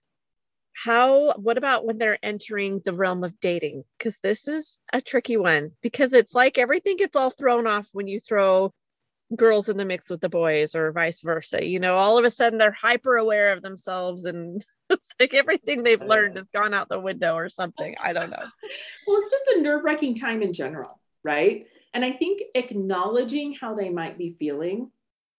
[0.84, 5.36] how what about when they're entering the realm of dating because this is a tricky
[5.36, 8.74] one because it's like everything gets all thrown off when you throw
[9.36, 12.30] girls in the mix with the boys or vice versa you know all of a
[12.30, 16.90] sudden they're hyper aware of themselves and it's like everything they've learned has gone out
[16.90, 18.38] the window or something i don't know.
[19.08, 21.66] Well it's just a nerve-wracking time in general right?
[21.94, 24.92] And i think acknowledging how they might be feeling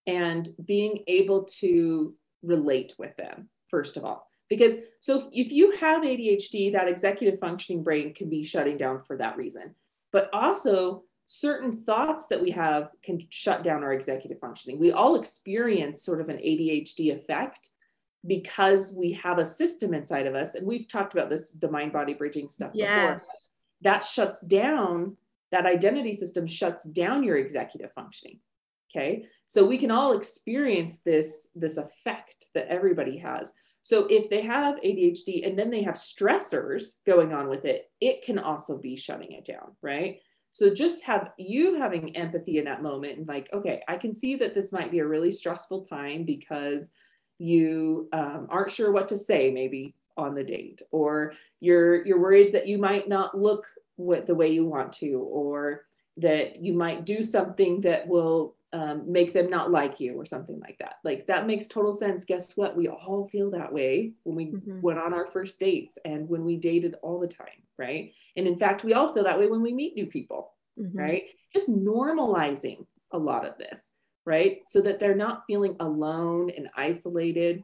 [0.06, 4.26] and being able to relate with them first of all.
[4.48, 9.16] Because so if you have adhd that executive functioning brain can be shutting down for
[9.16, 9.74] that reason.
[10.12, 14.80] But also certain thoughts that we have can shut down our executive functioning.
[14.80, 17.68] We all experience sort of an ADHD effect
[18.26, 20.56] because we have a system inside of us.
[20.56, 23.22] And we've talked about this, the mind body bridging stuff yes.
[23.22, 23.92] before.
[23.92, 25.16] That shuts down,
[25.52, 28.40] that identity system shuts down your executive functioning.
[28.90, 29.26] Okay.
[29.46, 33.52] So we can all experience this, this effect that everybody has.
[33.84, 38.24] So if they have ADHD and then they have stressors going on with it, it
[38.24, 40.18] can also be shutting it down, right?
[40.52, 44.36] So just have you having empathy in that moment and like, okay, I can see
[44.36, 46.90] that this might be a really stressful time because
[47.38, 52.52] you um, aren't sure what to say maybe on the date, or you're you're worried
[52.54, 55.86] that you might not look what the way you want to, or
[56.16, 60.58] that you might do something that will um, make them not like you or something
[60.60, 60.94] like that.
[61.04, 62.24] Like that makes total sense.
[62.24, 62.76] Guess what?
[62.76, 64.80] We all feel that way when we mm-hmm.
[64.80, 68.12] went on our first dates and when we dated all the time, right?
[68.36, 70.96] And in fact, we all feel that way when we meet new people, mm-hmm.
[70.96, 71.24] right?
[71.52, 73.90] Just normalizing a lot of this,
[74.24, 74.58] right?
[74.68, 77.62] So that they're not feeling alone and isolated.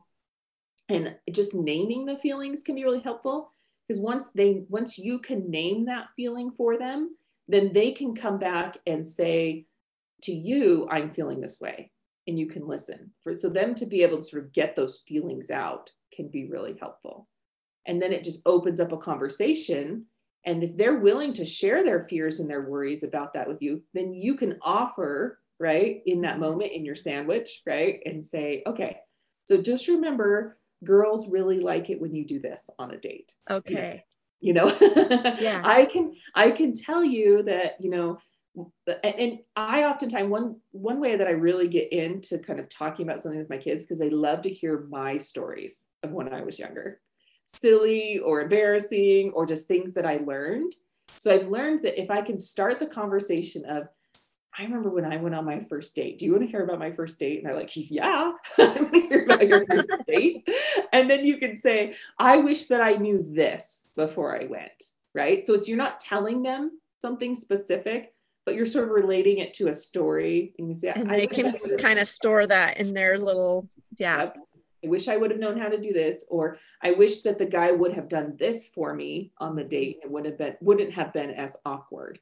[0.88, 3.50] And just naming the feelings can be really helpful
[3.86, 7.16] because once they once you can name that feeling for them,
[7.48, 9.66] then they can come back and say,
[10.22, 11.90] to you, I'm feeling this way.
[12.26, 13.12] And you can listen.
[13.22, 16.48] For so them to be able to sort of get those feelings out can be
[16.48, 17.28] really helpful.
[17.86, 20.06] And then it just opens up a conversation.
[20.44, 23.82] And if they're willing to share their fears and their worries about that with you,
[23.94, 28.98] then you can offer, right, in that moment in your sandwich, right, and say, okay,
[29.46, 33.32] so just remember girls really like it when you do this on a date.
[33.50, 34.04] Okay.
[34.40, 34.66] You know,
[35.40, 35.62] yeah.
[35.64, 38.18] I can I can tell you that, you know,
[39.04, 43.20] and I oftentimes one one way that I really get into kind of talking about
[43.20, 46.58] something with my kids because they love to hear my stories of when I was
[46.58, 47.00] younger,
[47.44, 50.74] silly or embarrassing or just things that I learned.
[51.18, 53.88] So I've learned that if I can start the conversation of,
[54.58, 56.18] I remember when I went on my first date.
[56.18, 57.38] Do you want to hear about my first date?
[57.38, 60.48] And they're like, Yeah, hear about your first date.
[60.92, 64.82] And then you can say, I wish that I knew this before I went.
[65.14, 65.42] Right.
[65.42, 68.14] So it's you're not telling them something specific,
[68.46, 71.50] but you're sort of relating it to a story and you say and they can
[71.50, 74.18] just kind of store that in their little yeah.
[74.18, 74.36] Yep.
[74.84, 77.44] i wish i would have known how to do this or i wish that the
[77.44, 80.94] guy would have done this for me on the date it would have been wouldn't
[80.94, 82.18] have been as awkward.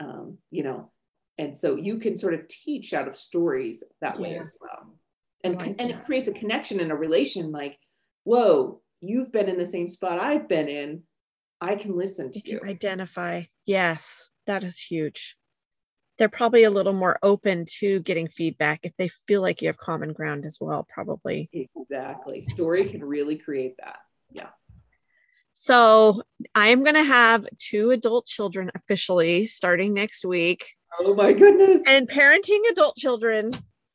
[0.00, 0.90] Um, you know
[1.38, 4.22] and so you can sort of teach out of stories that yeah.
[4.22, 4.94] way as well.
[5.42, 7.78] And, like and it creates a connection and a relation like
[8.24, 11.02] whoa you've been in the same spot i've been in.
[11.62, 12.70] I can listen to you, you.
[12.70, 13.42] identify.
[13.66, 15.36] Yes that is huge
[16.20, 19.78] they're probably a little more open to getting feedback if they feel like you have
[19.78, 21.48] common ground as well, probably.
[21.52, 22.42] Exactly.
[22.42, 24.00] Story can really create that.
[24.30, 24.50] Yeah.
[25.54, 26.22] So
[26.54, 30.66] I am going to have two adult children officially starting next week.
[31.00, 31.80] Oh my goodness.
[31.86, 33.52] And parenting adult children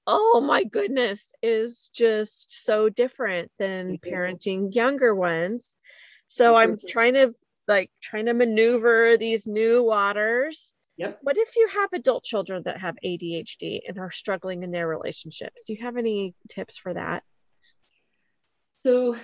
[0.08, 5.76] oh my goodness, is just so different than parenting younger ones.
[6.28, 7.34] So I'm trying to
[7.68, 10.74] like trying to maneuver these new waters.
[10.98, 11.20] Yep.
[11.22, 15.64] What if you have adult children that have ADHD and are struggling in their relationships?
[15.66, 17.24] Do you have any tips for that?
[18.84, 19.16] So,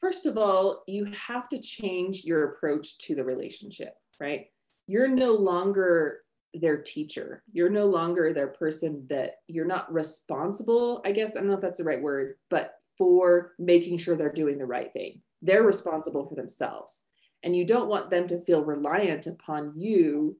[0.00, 4.46] first of all, you have to change your approach to the relationship, right?
[4.86, 7.42] You're no longer their teacher.
[7.52, 11.36] You're no longer their person that you're not responsible, I guess.
[11.36, 14.66] I don't know if that's the right word, but for making sure they're doing the
[14.66, 15.20] right thing.
[15.42, 17.02] They're responsible for themselves.
[17.42, 20.36] And you don't want them to feel reliant upon you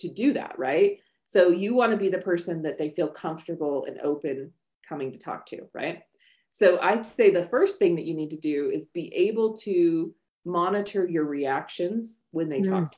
[0.00, 0.98] to do that, right?
[1.26, 4.52] So you want to be the person that they feel comfortable and open
[4.88, 6.02] coming to talk to, right?
[6.52, 10.12] So I'd say the first thing that you need to do is be able to
[10.44, 12.92] monitor your reactions when they talk.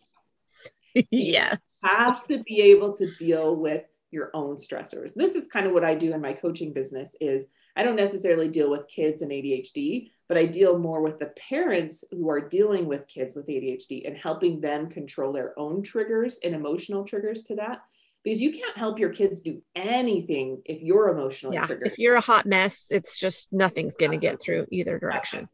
[0.97, 1.07] Mm.
[1.11, 1.59] yes.
[1.83, 5.15] You have to be able to deal with your own stressors.
[5.15, 8.49] This is kind of what I do in my coaching business is I don't necessarily
[8.49, 12.87] deal with kids and ADHD, but I deal more with the parents who are dealing
[12.87, 17.57] with kids with ADHD and helping them control their own triggers and emotional triggers to
[17.57, 17.83] that.
[18.25, 21.67] Because you can't help your kids do anything if you're emotionally yeah.
[21.67, 21.87] triggered.
[21.87, 25.47] If you're a hot mess, it's just nothing's going to get through either direction.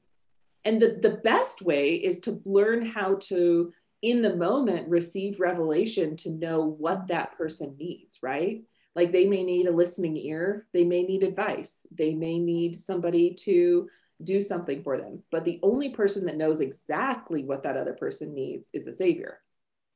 [0.65, 3.73] And the, the best way is to learn how to,
[4.03, 8.63] in the moment, receive revelation to know what that person needs, right?
[8.95, 13.35] Like they may need a listening ear, they may need advice, they may need somebody
[13.41, 13.89] to
[14.23, 15.23] do something for them.
[15.31, 19.41] But the only person that knows exactly what that other person needs is the Savior.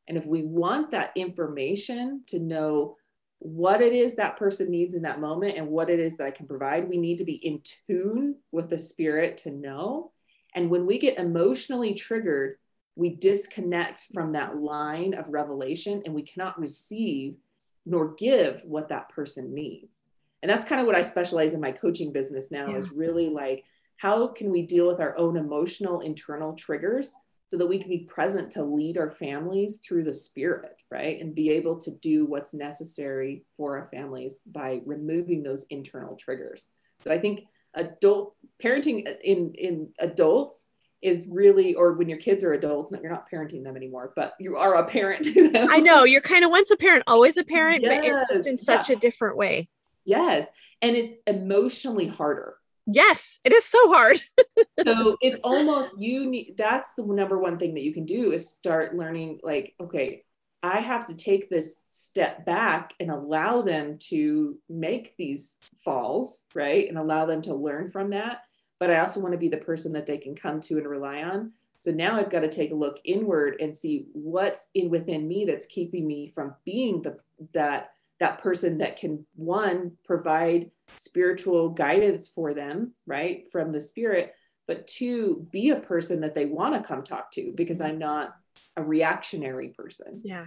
[0.09, 2.97] And if we want that information to know
[3.39, 6.31] what it is that person needs in that moment and what it is that I
[6.31, 10.12] can provide, we need to be in tune with the Spirit to know.
[10.55, 12.57] And when we get emotionally triggered,
[12.95, 17.37] we disconnect from that line of revelation and we cannot receive
[17.85, 20.03] nor give what that person needs.
[20.43, 22.77] And that's kind of what I specialize in my coaching business now yeah.
[22.77, 23.64] is really like
[24.03, 27.14] how can we deal with our own emotional internal triggers
[27.50, 31.20] so that we can be present to lead our families through the spirit right?
[31.20, 36.68] And be able to do what's necessary for our families by removing those internal triggers.
[37.03, 37.40] So i think
[37.74, 40.66] adult parenting in in adults
[41.00, 44.57] is really or when your kids are adults you're not parenting them anymore but you
[44.57, 45.68] are a parent to them.
[45.70, 48.46] I know you're kind of once a parent always a parent yes, but it's just
[48.46, 48.96] in such yeah.
[48.96, 49.68] a different way.
[50.05, 50.48] Yes.
[50.82, 52.57] And it's emotionally harder
[52.87, 54.20] Yes, it is so hard.
[54.87, 58.49] so it's almost you need that's the number one thing that you can do is
[58.49, 60.24] start learning like okay,
[60.62, 66.89] I have to take this step back and allow them to make these falls, right?
[66.89, 68.43] And allow them to learn from that.
[68.78, 71.22] But I also want to be the person that they can come to and rely
[71.22, 71.53] on.
[71.80, 75.45] So now I've got to take a look inward and see what's in within me
[75.45, 77.18] that's keeping me from being the
[77.55, 84.34] that that person that can one provide spiritual guidance for them right from the spirit
[84.66, 88.34] but two be a person that they want to come talk to because i'm not
[88.76, 90.47] a reactionary person yeah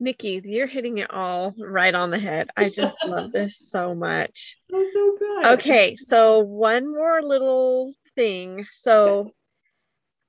[0.00, 2.50] Nikki, you're hitting it all right on the head.
[2.56, 4.56] I just love this so much.
[4.68, 5.44] That's so good.
[5.54, 8.66] Okay, so one more little thing.
[8.70, 9.34] So, yes.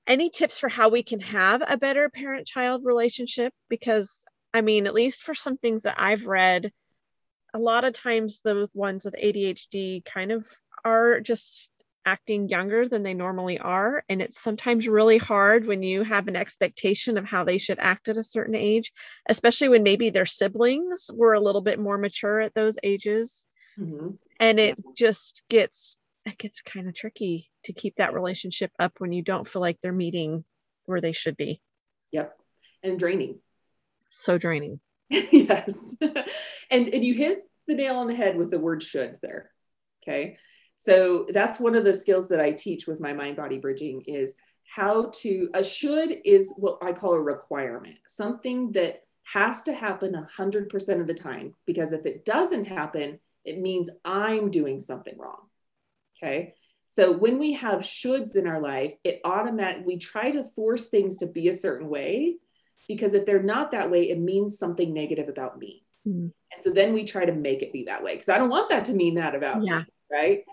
[0.07, 3.53] any tips for how we can have a better parent child relationship?
[3.67, 6.71] Because I mean, at least for some things that I've read,
[7.56, 10.45] a lot of times the ones with ADHD kind of
[10.84, 11.72] are just
[12.06, 14.03] acting younger than they normally are.
[14.10, 18.08] And it's sometimes really hard when you have an expectation of how they should act
[18.08, 18.91] at a certain age,
[19.28, 23.47] especially when maybe their siblings were a little bit more mature at those ages.
[23.80, 24.10] Mm-hmm.
[24.39, 29.12] And it just gets it gets kind of tricky to keep that relationship up when
[29.12, 30.43] you don't feel like they're meeting
[30.86, 31.62] where they should be.
[32.12, 32.36] Yep.
[32.84, 33.39] And draining
[34.16, 34.80] so draining.
[35.10, 35.95] yes.
[36.72, 39.51] and and you hit the nail on the head with the word should there.
[40.03, 40.38] Okay.
[40.78, 44.36] So that's one of the skills that I teach with my mind body bridging is
[44.68, 50.14] how to a should is what I call a requirement, something that has to happen
[50.38, 55.47] 100% of the time because if it doesn't happen, it means I'm doing something wrong.
[56.18, 56.53] Okay?
[56.88, 61.18] So when we have shoulds in our life, it automatically we try to force things
[61.18, 62.38] to be a certain way
[62.88, 65.86] because if they're not that way, it means something negative about me.
[66.07, 66.31] Mm.
[66.53, 68.69] And so then we try to make it be that way because I don't want
[68.69, 69.79] that to mean that about yeah.
[69.79, 70.43] me, right?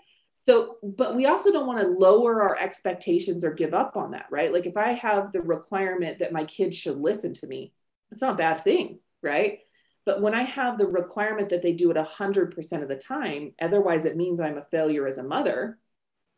[0.45, 4.25] So, but we also don't want to lower our expectations or give up on that,
[4.29, 4.51] right?
[4.51, 7.73] Like if I have the requirement that my kids should listen to me,
[8.11, 9.59] it's not a bad thing, right?
[10.05, 14.03] But when I have the requirement that they do it 100% of the time, otherwise
[14.03, 15.79] it means I'm a failure as a mother,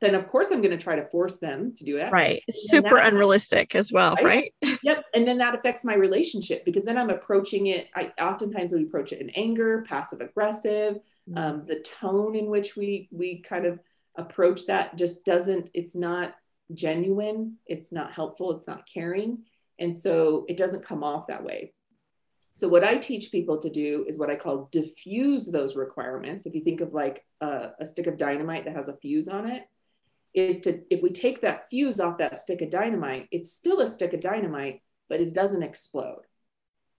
[0.05, 2.11] then of course I'm going to try to force them to do it.
[2.11, 2.43] Right.
[2.49, 4.51] Super that, unrealistic as well, right?
[4.63, 4.79] right?
[4.83, 5.05] yep.
[5.13, 7.87] And then that affects my relationship because then I'm approaching it.
[7.95, 10.99] I oftentimes would approach it in anger, passive aggressive.
[11.29, 11.37] Mm-hmm.
[11.37, 13.79] Um, the tone in which we we kind of
[14.15, 15.71] approach that just doesn't.
[15.73, 16.35] It's not
[16.73, 17.57] genuine.
[17.65, 18.51] It's not helpful.
[18.51, 19.39] It's not caring,
[19.79, 21.73] and so it doesn't come off that way.
[22.53, 26.45] So what I teach people to do is what I call diffuse those requirements.
[26.45, 29.49] If you think of like a, a stick of dynamite that has a fuse on
[29.49, 29.63] it,
[30.35, 33.87] is to if we take that fuse off that stick of dynamite, it's still a
[33.87, 36.23] stick of dynamite, but it doesn't explode.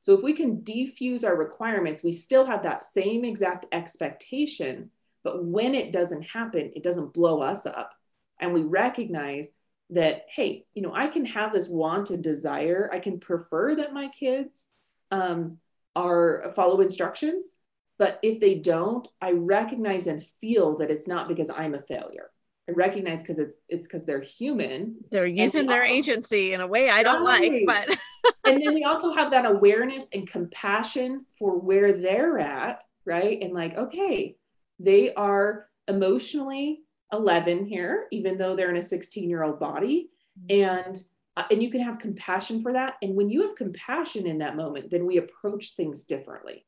[0.00, 4.90] So if we can defuse our requirements, we still have that same exact expectation,
[5.22, 7.92] but when it doesn't happen, it doesn't blow us up.
[8.40, 9.50] And we recognize
[9.90, 12.90] that, hey, you know, I can have this wanted desire.
[12.92, 14.70] I can prefer that my kids
[15.10, 15.58] um,
[15.94, 17.56] are follow instructions,
[17.98, 22.30] but if they don't, I recognize and feel that it's not because I'm a failure.
[22.68, 24.96] I recognize because it's it's because they're human.
[25.10, 27.64] They're using their also, agency in a way I don't right.
[27.66, 27.98] like, but
[28.44, 33.40] and then we also have that awareness and compassion for where they're at, right?
[33.40, 34.36] And like, okay,
[34.80, 40.68] they are emotionally 11 here, even though they're in a 16 year old body, mm-hmm.
[40.68, 41.02] and
[41.36, 42.94] uh, and you can have compassion for that.
[43.02, 46.64] And when you have compassion in that moment, then we approach things differently,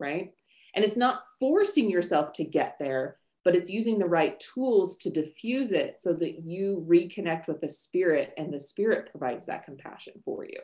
[0.00, 0.32] right?
[0.74, 3.17] And it's not forcing yourself to get there
[3.48, 7.68] but it's using the right tools to diffuse it so that you reconnect with the
[7.70, 10.60] spirit and the spirit provides that compassion for you.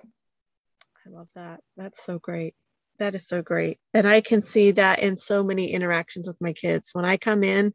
[1.07, 1.61] I love that.
[1.79, 2.55] That's so great.
[2.99, 3.79] That is so great.
[3.95, 6.91] And I can see that in so many interactions with my kids.
[6.93, 7.73] When I come in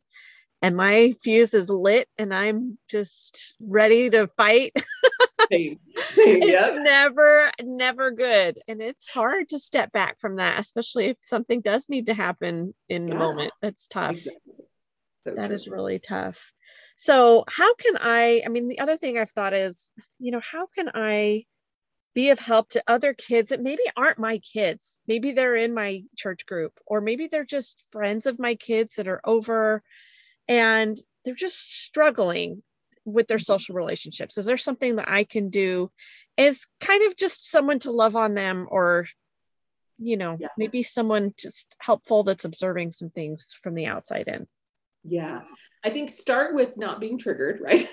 [0.61, 4.73] and my fuse is lit and I'm just ready to fight.
[5.51, 5.79] Same.
[5.95, 8.59] Same, it's never, never good.
[8.67, 12.75] And it's hard to step back from that, especially if something does need to happen
[12.89, 13.13] in yeah.
[13.15, 13.53] the moment.
[13.63, 14.11] It's tough.
[14.11, 14.65] Exactly.
[15.25, 16.51] So that is really tough.
[16.95, 18.41] So, how can I?
[18.45, 21.45] I mean, the other thing I've thought is, you know, how can I
[22.13, 24.99] be of help to other kids that maybe aren't my kids?
[25.07, 29.07] Maybe they're in my church group, or maybe they're just friends of my kids that
[29.07, 29.81] are over
[30.47, 32.63] and they're just struggling
[33.05, 33.43] with their mm-hmm.
[33.43, 34.37] social relationships.
[34.37, 35.91] Is there something that I can do
[36.37, 39.07] as kind of just someone to love on them or
[39.99, 40.47] you know, yeah.
[40.57, 44.47] maybe someone just helpful that's observing some things from the outside in?
[45.03, 45.41] Yeah.
[45.83, 47.87] I think start with not being triggered, right?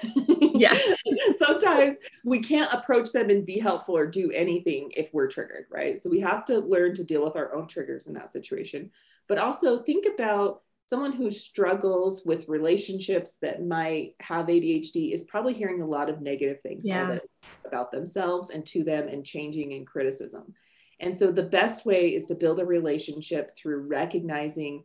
[0.55, 1.03] Yes.
[1.39, 6.01] Sometimes we can't approach them and be helpful or do anything if we're triggered, right?
[6.01, 8.91] So we have to learn to deal with our own triggers in that situation.
[9.29, 15.53] But also think about someone who struggles with relationships that might have ADHD is probably
[15.53, 17.19] hearing a lot of negative things yeah.
[17.67, 20.55] about themselves and to them and changing and criticism.
[21.01, 24.85] And so the best way is to build a relationship through recognizing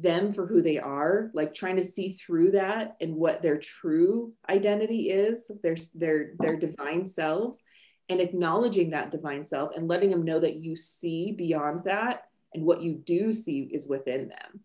[0.00, 4.32] them for who they are like trying to see through that and what their true
[4.48, 7.62] identity is their their their divine selves
[8.08, 12.24] and acknowledging that divine self and letting them know that you see beyond that
[12.54, 14.60] and what you do see is within them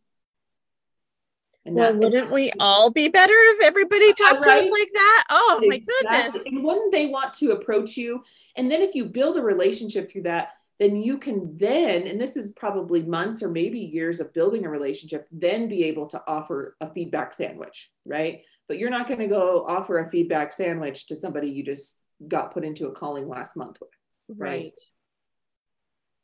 [1.67, 4.61] and well, that, wouldn't we all be better if everybody talked right?
[4.61, 5.25] to us like that?
[5.30, 5.67] Oh exactly.
[5.67, 6.45] my goodness.
[6.45, 8.23] And wouldn't they want to approach you?
[8.55, 12.38] And then if you build a relationship through that, then you can then, and this
[12.38, 16.75] is probably months or maybe years of building a relationship, then be able to offer
[16.82, 18.41] a feedback sandwich, right?
[18.67, 22.53] But you're not going to go offer a feedback sandwich to somebody you just got
[22.53, 23.89] put into a calling last month with,
[24.30, 24.49] right?
[24.49, 24.80] right.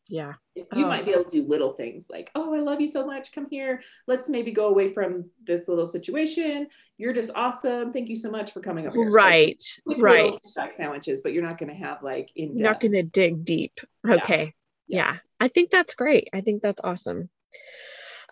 [0.09, 0.33] Yeah.
[0.55, 0.87] You oh.
[0.87, 1.21] might be oh.
[1.21, 3.31] able to do little things like, oh, I love you so much.
[3.31, 3.81] Come here.
[4.07, 6.67] Let's maybe go away from this little situation.
[6.97, 7.93] You're just awesome.
[7.93, 8.99] Thank you so much for coming over.
[8.99, 9.61] Right.
[9.85, 10.39] Like, right.
[10.43, 13.79] Feedback sandwiches, but you're not going to have like in Not going to dig deep.
[14.07, 14.53] Okay.
[14.87, 15.07] Yeah.
[15.07, 15.27] Yes.
[15.39, 15.45] yeah.
[15.45, 16.29] I think that's great.
[16.33, 17.29] I think that's awesome.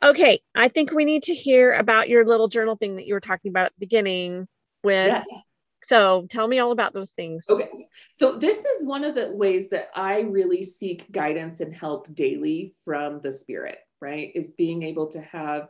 [0.03, 0.41] Okay.
[0.55, 3.49] I think we need to hear about your little journal thing that you were talking
[3.49, 4.47] about at the beginning
[4.83, 5.25] with yes.
[5.83, 7.45] So tell me all about those things.
[7.49, 7.69] Okay.
[8.13, 12.75] So this is one of the ways that I really seek guidance and help daily
[12.85, 14.31] from the spirit, right?
[14.35, 15.69] Is being able to have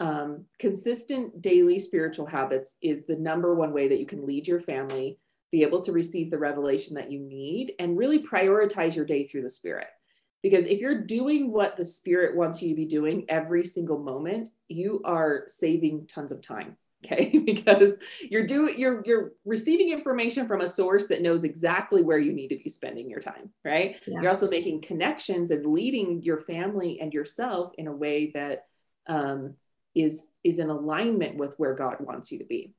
[0.00, 4.60] um, consistent daily spiritual habits is the number one way that you can lead your
[4.60, 5.18] family,
[5.50, 9.42] be able to receive the revelation that you need, and really prioritize your day through
[9.42, 9.88] the spirit.
[10.40, 14.50] Because if you're doing what the spirit wants you to be doing every single moment,
[14.68, 17.38] you are saving tons of time okay?
[17.44, 22.32] Because you're doing you're you're receiving information from a source that knows exactly where you
[22.32, 23.96] need to be spending your time right?
[24.06, 24.20] Yeah.
[24.20, 28.66] you're also making connections and leading your family and yourself in a way that
[29.06, 29.54] um,
[29.94, 32.74] is is in alignment with where god wants you to be.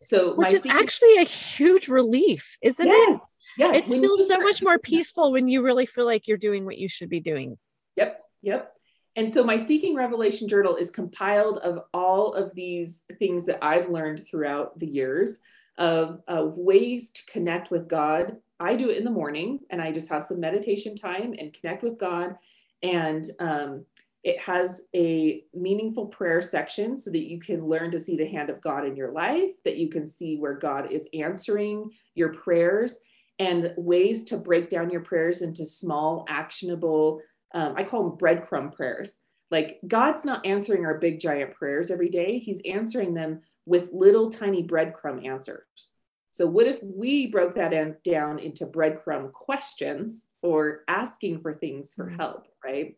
[0.00, 3.20] So which is actually a huge relief isn't yes, it
[3.58, 6.78] yes it feels so much more peaceful when you really feel like you're doing what
[6.78, 7.56] you should be doing.
[7.96, 8.72] Yep yep
[9.16, 13.90] and so my Seeking Revelation journal is compiled of all of these things that I've
[13.90, 15.40] learned throughout the years
[15.78, 18.36] of, of ways to connect with God.
[18.58, 21.82] I do it in the morning and I just have some meditation time and connect
[21.82, 22.36] with God.
[22.82, 23.84] And um,
[24.22, 28.50] It has a meaningful prayer section so that you can learn to see the hand
[28.50, 33.00] of God in your life, that you can see where God is answering your prayers,
[33.38, 37.20] and ways to break down your prayers into small, actionable,
[37.54, 39.18] um, I call them breadcrumb prayers.
[39.50, 44.30] Like God's not answering our big, giant prayers every day, He's answering them with little
[44.30, 45.92] tiny breadcrumb answers.
[46.32, 52.06] So, what if we broke that down into breadcrumb questions or asking for things for
[52.06, 52.16] mm-hmm.
[52.16, 52.96] help, right?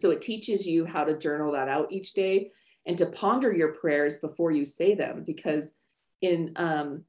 [0.00, 2.52] So it teaches you how to journal that out each day
[2.86, 5.24] and to ponder your prayers before you say them.
[5.26, 5.74] Because
[6.22, 7.04] in um,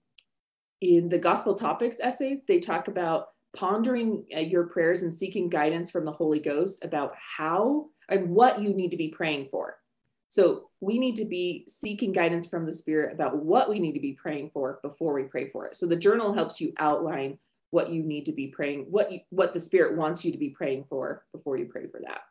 [0.82, 5.92] in the gospel topics essays, they talk about pondering uh, your prayers and seeking guidance
[5.92, 9.78] from the Holy Ghost about how and what you need to be praying for.
[10.30, 14.00] So we need to be seeking guidance from the Spirit about what we need to
[14.00, 15.76] be praying for before we pray for it.
[15.76, 17.38] So the journal helps you outline
[17.72, 20.50] what you need to be praying, what you, what the Spirit wants you to be
[20.50, 22.22] praying for before you pray for that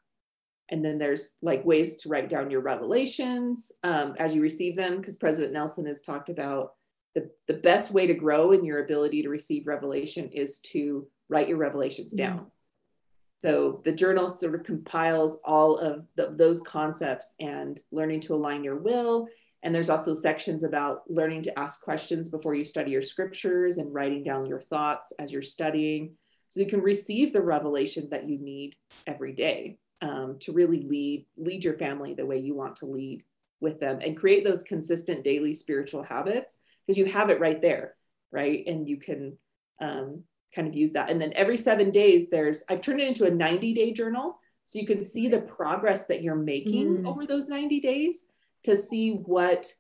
[0.71, 4.97] and then there's like ways to write down your revelations um, as you receive them
[4.97, 6.75] because president nelson has talked about
[7.15, 11.49] the, the best way to grow in your ability to receive revelation is to write
[11.49, 12.37] your revelations down.
[12.37, 13.51] Yeah.
[13.51, 18.65] so the journal sort of compiles all of the, those concepts and learning to align
[18.65, 19.29] your will.
[19.63, 23.93] And there's also sections about learning to ask questions before you study your scriptures and
[23.93, 26.15] writing down your thoughts as you're studying.
[26.49, 28.75] So you can receive the revelation that you need
[29.07, 33.23] every day um, to really lead lead your family the way you want to lead
[33.61, 36.59] with them and create those consistent daily spiritual habits
[36.91, 37.95] because you have it right there
[38.33, 38.65] right?
[38.67, 39.37] And you can
[39.81, 40.25] um,
[40.55, 41.11] kind of use that.
[41.11, 44.39] And then every seven days there's i've turned it into a 90 day journal.
[44.65, 47.07] So you can see the progress that you're making mm.
[47.07, 48.27] over those 90 days
[48.65, 49.73] to see what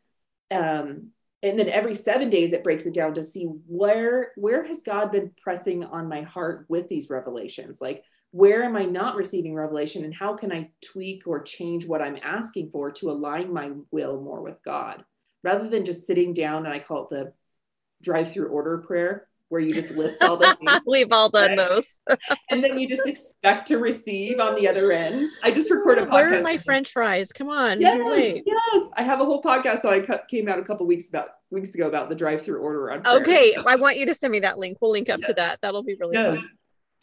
[0.50, 1.10] um,
[1.42, 5.12] and then every seven days it breaks it down to see where where has god
[5.12, 7.80] been pressing on my heart with these revelations?
[7.80, 10.04] Like where am I not receiving revelation?
[10.04, 14.20] And how can I tweak or change what I'm asking for to align my will
[14.20, 15.04] more with God
[15.42, 17.32] rather than just sitting down and I call it the
[18.02, 20.80] drive through order prayer where you just list all the things.
[20.86, 22.00] We've all done those.
[22.50, 25.28] and then you just expect to receive on the other end.
[25.42, 26.12] I just record a podcast.
[26.12, 27.32] Where are my French fries?
[27.32, 28.40] Come on, yes.
[28.46, 29.80] Yes, I have a whole podcast.
[29.80, 33.02] So I came out a couple weeks about weeks ago about the drive-through order on.
[33.02, 33.16] Prayer.
[33.16, 34.78] Okay, I want you to send me that link.
[34.80, 35.28] We'll link up yes.
[35.28, 35.58] to that.
[35.62, 36.38] That'll be really yes.
[36.38, 36.50] fun.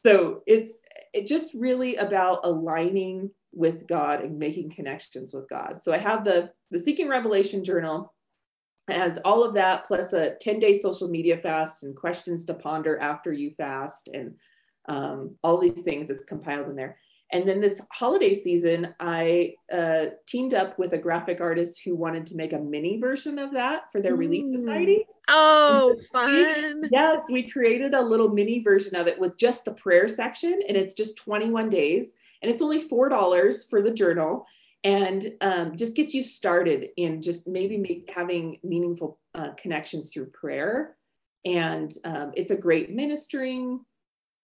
[0.05, 0.79] So it's
[1.13, 5.81] it just really about aligning with God and making connections with God.
[5.81, 8.13] So I have the the Seeking Revelation journal
[8.87, 12.97] has all of that plus a 10 day social media fast and questions to ponder
[12.99, 14.35] after you fast and
[14.87, 16.97] um, all these things that's compiled in there.
[17.33, 22.25] And then this holiday season, I uh, teamed up with a graphic artist who wanted
[22.27, 24.57] to make a mini version of that for their Relief mm.
[24.57, 25.05] Society.
[25.27, 26.83] Oh, fun.
[26.89, 30.77] yes, we created a little mini version of it with just the prayer section, and
[30.77, 32.13] it's just 21 days.
[32.41, 34.45] And it's only $4 for the journal
[34.83, 40.27] and um, just gets you started in just maybe make, having meaningful uh, connections through
[40.27, 40.95] prayer.
[41.45, 43.81] And um, it's a great ministering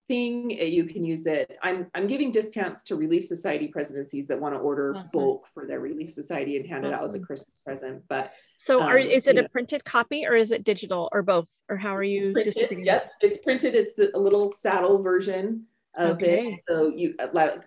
[0.08, 0.58] thing.
[0.60, 1.58] Uh, you can use it.
[1.62, 5.10] I'm I'm giving discounts to Relief Society presidencies that want to order awesome.
[5.14, 6.94] bulk for their Relief Society and hand awesome.
[6.94, 8.04] it out as a Christmas present.
[8.08, 9.48] But so, um, are, is it a know.
[9.50, 11.50] printed copy or is it digital or both?
[11.70, 12.86] Or how are you printed, distributing?
[12.86, 13.28] Yep, it?
[13.28, 13.76] it's printed.
[13.76, 15.66] It's the, a little saddle version
[15.96, 16.54] of okay.
[16.54, 16.60] it.
[16.68, 17.16] So you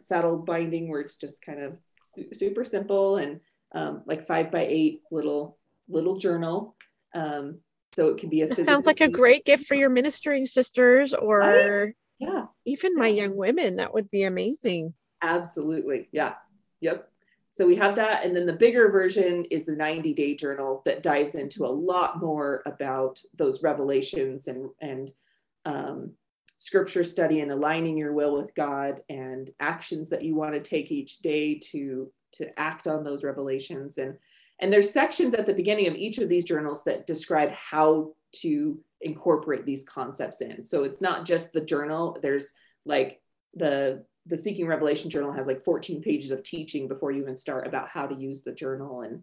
[0.04, 1.76] saddle binding where it's just kind of
[2.06, 3.40] su- super simple and
[3.72, 6.76] um, like five by eight little little journal.
[7.14, 7.58] Um,
[7.92, 8.54] so it can be a.
[8.54, 11.40] sounds like a great gift for your ministering sisters or.
[11.40, 11.94] Right?
[12.18, 16.34] yeah even my young women that would be amazing absolutely yeah
[16.80, 17.10] yep
[17.52, 21.02] so we have that and then the bigger version is the 90 day journal that
[21.02, 25.12] dives into a lot more about those revelations and and
[25.64, 26.12] um,
[26.58, 30.90] scripture study and aligning your will with god and actions that you want to take
[30.90, 34.16] each day to to act on those revelations and
[34.60, 38.78] and there's sections at the beginning of each of these journals that describe how to
[39.00, 40.64] incorporate these concepts in.
[40.64, 42.18] So it's not just the journal.
[42.22, 42.52] There's
[42.84, 43.20] like
[43.54, 47.66] the the Seeking Revelation journal has like 14 pages of teaching before you even start
[47.66, 49.22] about how to use the journal and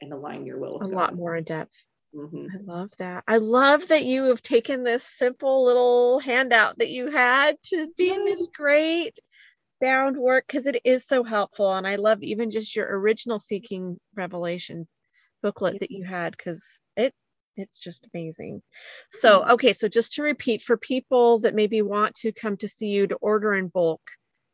[0.00, 0.78] and align your will.
[0.80, 0.92] A God.
[0.92, 1.84] lot more in depth.
[2.14, 2.46] Mm-hmm.
[2.52, 3.24] I love that.
[3.28, 8.12] I love that you have taken this simple little handout that you had to be
[8.12, 9.18] in this great
[9.80, 11.72] bound work because it is so helpful.
[11.72, 14.88] And I love even just your original Seeking Revelation
[15.42, 17.14] booklet that you had because it
[17.56, 18.62] it's just amazing.
[19.12, 19.50] So, mm-hmm.
[19.52, 23.06] okay, so just to repeat for people that maybe want to come to see you
[23.06, 24.00] to order in bulk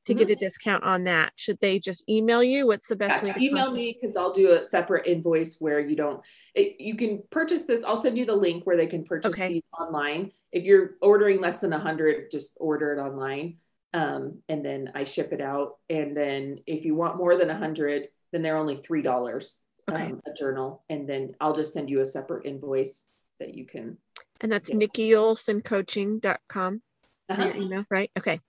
[0.07, 0.19] to mm-hmm.
[0.19, 0.41] get a mm-hmm.
[0.41, 2.67] discount on that, should they just email you?
[2.67, 3.77] What's the best yeah, way to email contact?
[3.77, 6.23] me because I'll do a separate invoice where you don't,
[6.55, 7.85] it, you can purchase this.
[7.85, 9.55] I'll send you the link where they can purchase okay.
[9.55, 10.33] these online.
[10.53, 13.59] If you're ordering less than 100, just order it online.
[13.93, 15.77] Um, and then I ship it out.
[15.89, 20.07] And then if you want more than a hundred, then they're only three dollars Okay.
[20.07, 20.85] um, a journal.
[20.91, 23.07] And then I'll just send you a separate invoice
[23.39, 23.97] that you can.
[24.41, 24.77] And that's Yeah.
[24.77, 26.83] nikkiolsencoaching.com
[27.29, 27.43] Uh-huh.
[27.43, 28.11] your email, right?
[28.19, 28.41] Okay.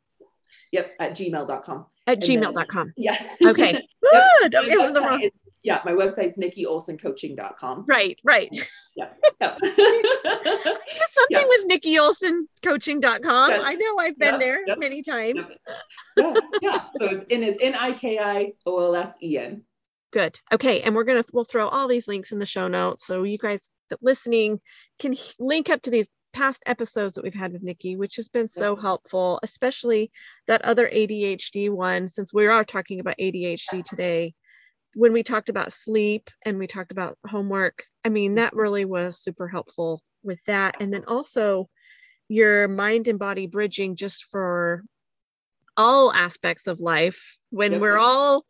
[0.72, 1.86] Yep, at gmail.com.
[2.08, 2.94] At And then- gmail.com.
[2.98, 3.22] Yeah.
[3.46, 3.72] Okay.
[4.14, 4.24] Yep.
[4.44, 5.22] Woo, don't My the wrong.
[5.22, 5.32] is-
[5.64, 7.86] yeah, my website's nikkiolsencoaching.com.
[7.88, 8.50] Right, right.
[8.96, 9.20] Yep.
[9.42, 9.68] Something
[11.30, 11.44] Yeah.
[11.44, 13.50] was nikkiolsencoaching.com.
[13.52, 13.62] Yes.
[13.64, 15.46] I know I've been Yep, there yep, many times.
[16.18, 16.82] yeah, yeah.
[17.00, 19.64] So it's and it's N I K I O L S E N.
[20.12, 20.40] Good.
[20.54, 20.82] Okay.
[20.82, 23.06] And we're going to, we'll throw all these links in the show notes.
[23.06, 24.60] So you guys that listening
[25.00, 28.48] can link up to these past episodes that we've had with Nikki, which has been
[28.48, 30.12] so helpful, especially
[30.46, 34.36] that other ADHD one, since we are talking about ADHD today.
[34.94, 38.60] When we talked about sleep and we talked about homework, I mean, that mm-hmm.
[38.60, 40.78] really was super helpful with that.
[40.80, 41.70] And then also
[42.30, 44.84] your mind and body bridging just for
[45.78, 47.82] all aspects of life when Yep.
[47.82, 48.46] we're all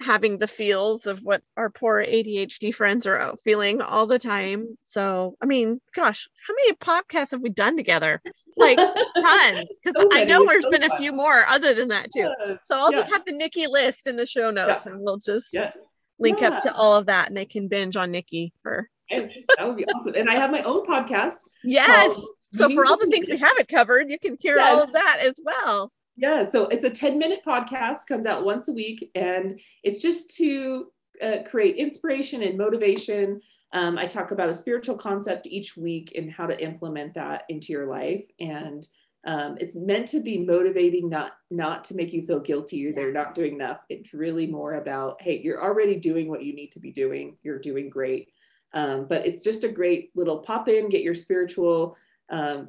[0.00, 4.78] having the feels of what our poor ADHD friends are feeling all the time.
[4.82, 8.20] So, I mean, gosh, how many podcasts have we done together?
[8.56, 8.78] Like
[9.18, 12.32] tons, because So I know there's so been a few more other than that too.
[12.40, 12.98] Yes, So I'll yeah.
[12.98, 15.72] just have the Nikki list in the show notes, and we'll just yes.
[16.18, 19.66] link up to all of that, and they can binge on Nikki for And that
[19.66, 20.14] would be awesome.
[20.16, 21.36] And I have my own podcast.
[21.62, 22.26] yes.
[22.52, 25.34] So for all the things we haven't covered, you can hear all of that as
[25.44, 25.92] well.
[26.20, 30.36] Yeah, so it's a 10 minute podcast, comes out once a week, and it's just
[30.36, 30.92] to
[31.22, 33.40] uh, create inspiration and motivation.
[33.72, 37.72] Um, I talk about a spiritual concept each week and how to implement that into
[37.72, 38.24] your life.
[38.38, 38.86] And
[39.26, 43.12] um, it's meant to be motivating, not not to make you feel guilty or they're
[43.12, 43.78] not doing enough.
[43.88, 47.38] It's really more about, hey, you're already doing what you need to be doing.
[47.42, 48.28] You're doing great.
[48.74, 51.96] Um, but it's just a great little pop in, get your spiritual
[52.28, 52.68] um,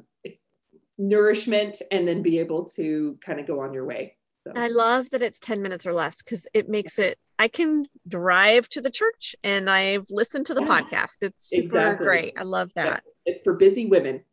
[1.08, 4.16] nourishment, and then be able to kind of go on your way.
[4.46, 7.86] So, I love that it's 10 minutes or less because it makes it, I can
[8.08, 10.80] drive to the church and I've listened to the Yeah.
[10.80, 11.16] podcast.
[11.22, 12.06] It's super Exactly.
[12.06, 12.34] great.
[12.36, 12.84] I love Yeah.
[12.84, 13.04] that.
[13.24, 14.24] it's for busy women.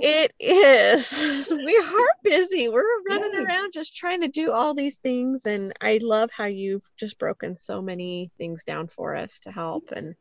[0.00, 1.06] It is.
[1.06, 2.68] So we are busy.
[2.68, 3.44] We're running Yeah.
[3.44, 5.46] around just trying to do all these things.
[5.46, 9.90] And I love how you've just broken so many things down for us to help.
[9.92, 10.14] And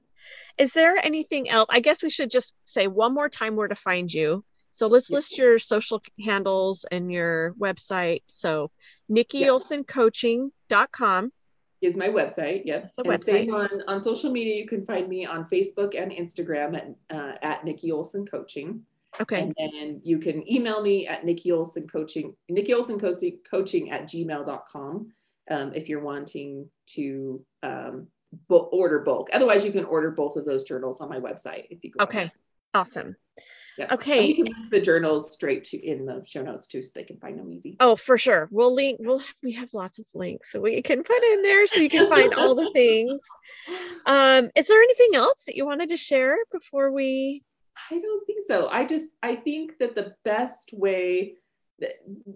[0.59, 1.67] is there anything else?
[1.71, 4.43] I guess we should just say one more time where to find you.
[4.71, 8.23] So let's list your social handles and your website.
[8.27, 8.71] So
[9.11, 11.31] nikkiolsencoaching.com.
[11.81, 12.63] is my website.
[12.65, 12.81] Yep.
[12.81, 13.25] That's the and website.
[13.25, 17.35] same on, on social media, you can find me on Facebook and Instagram at, uh,
[17.41, 18.83] at Nikki Olsen Coaching.
[19.19, 19.41] Okay.
[19.41, 25.11] And then you can email me at Nikki Olsen Coaching, Nikki Olsen Coaching, at gmail.com
[25.49, 28.07] um, if you're wanting to um,
[28.47, 29.29] bu- order bulk.
[29.33, 32.03] Otherwise, you can order both of those journals on my website if you go.
[32.03, 32.31] Okay.
[32.73, 33.15] Awesome.
[33.77, 33.93] Yeah.
[33.93, 34.19] Okay.
[34.19, 37.03] And you can link the journals straight to in the show notes too, so they
[37.03, 37.77] can find them easy.
[37.79, 38.49] Oh, for sure.
[38.51, 38.99] We'll link.
[38.99, 41.89] We'll have, we have lots of links so we can put in there so you
[41.89, 43.21] can find all the things.
[44.05, 47.43] Um, is there anything else that you wanted to share before we?
[47.91, 48.69] I don't think so.
[48.69, 51.35] I just I think that the best way
[51.79, 51.91] that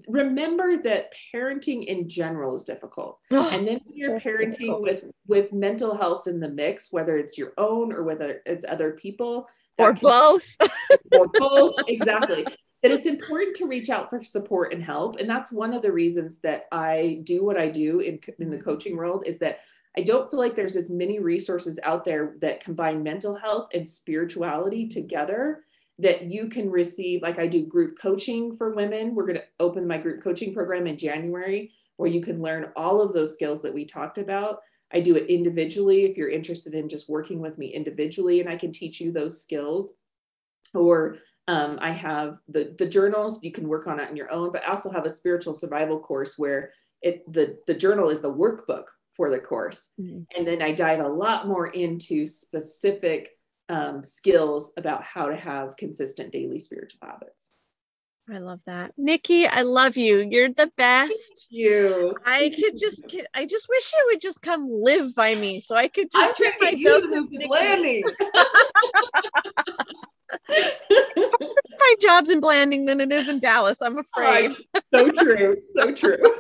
[0.08, 3.20] remember that parenting in general is difficult.
[3.32, 4.82] And then you're So parenting difficult.
[4.82, 8.92] with with mental health in the mix, whether it's your own or whether it's other
[8.92, 9.48] people
[9.82, 10.56] or both.
[11.12, 12.44] or both exactly.
[12.44, 15.92] That it's important to reach out for support and help and that's one of the
[15.92, 18.66] reasons that i do what i do in, in the mm-hmm.
[18.66, 19.60] coaching world is that
[19.96, 23.88] i don't feel like there's as many resources out there that combine mental health and
[23.88, 25.64] spirituality together
[26.00, 29.14] that you can receive like i do group coaching for women.
[29.14, 33.00] We're going to open my group coaching program in january where you can learn all
[33.00, 34.62] of those skills that we talked about
[34.94, 38.58] I do it individually if you're interested in just working with me individually, and I
[38.58, 39.94] can teach you those skills.
[40.74, 41.18] Or
[41.48, 44.64] um, I have the the journals you can work on it on your own, but
[44.64, 48.86] I also have a spiritual survival course where it the the journal is the workbook
[49.18, 50.26] for the course, Mhm.
[50.38, 53.38] and then I dive a lot more into specific
[53.70, 57.61] um, skills about how to have consistent daily spiritual habits.
[58.32, 59.46] I love that, Nikki.
[59.46, 60.26] I love you.
[60.30, 61.48] You're the best.
[61.50, 62.16] You.
[62.26, 63.04] I could just.
[63.34, 66.38] I just wish you would just come live by me so I could I just
[66.38, 67.48] get my get you dose of Nikki.
[67.48, 68.04] blanding.
[71.80, 73.82] My job's in Blanding than it is in Dallas.
[73.82, 74.52] I'm afraid.
[74.92, 75.58] So true.
[75.76, 76.36] So true.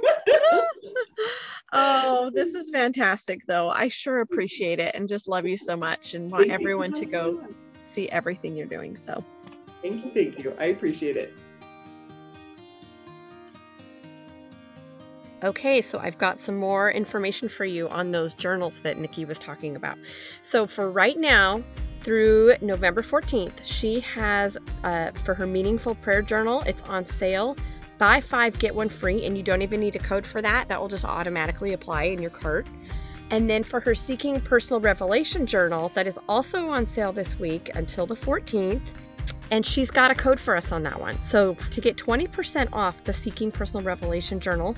[1.73, 3.69] Oh, this is fantastic, though.
[3.69, 7.05] I sure appreciate it and just love you so much and want Thank everyone to
[7.05, 7.41] go
[7.85, 8.97] see everything you're doing.
[8.97, 9.23] So,
[9.81, 10.11] Thank you.
[10.11, 10.53] Thank you.
[10.59, 11.33] I appreciate it.
[15.43, 19.39] Okay, so I've got some more information for you on those journals that Nikki was
[19.39, 19.97] talking about.
[20.43, 21.63] So for right now,
[21.97, 27.57] through November 14th, she has uh, for her meaningful prayer journal, it's on sale.
[27.97, 30.69] buy five, get one free, and you don't even need a code for that.
[30.69, 32.67] That will just automatically apply in your cart.
[33.31, 37.71] And then for her Seeking Personal Revelation journal, that is also on sale this week
[37.73, 38.93] until the 14th.
[39.49, 41.21] And she's got a code for us on that one.
[41.21, 44.75] So to get 20% off the Seeking Personal Revelation journal,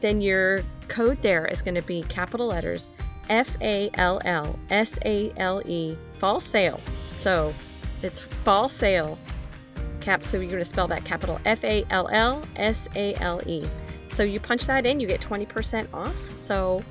[0.00, 2.90] then your code there is going to be capital letters
[3.28, 6.80] F A L L S A L E, fall sale.
[7.16, 7.54] So
[8.02, 9.18] it's fall sale.
[10.00, 13.40] Cap, so you're going to spell that capital F A L L S A L
[13.46, 13.66] E.
[14.08, 16.36] So you punch that in, you get 20% off.
[16.36, 16.82] So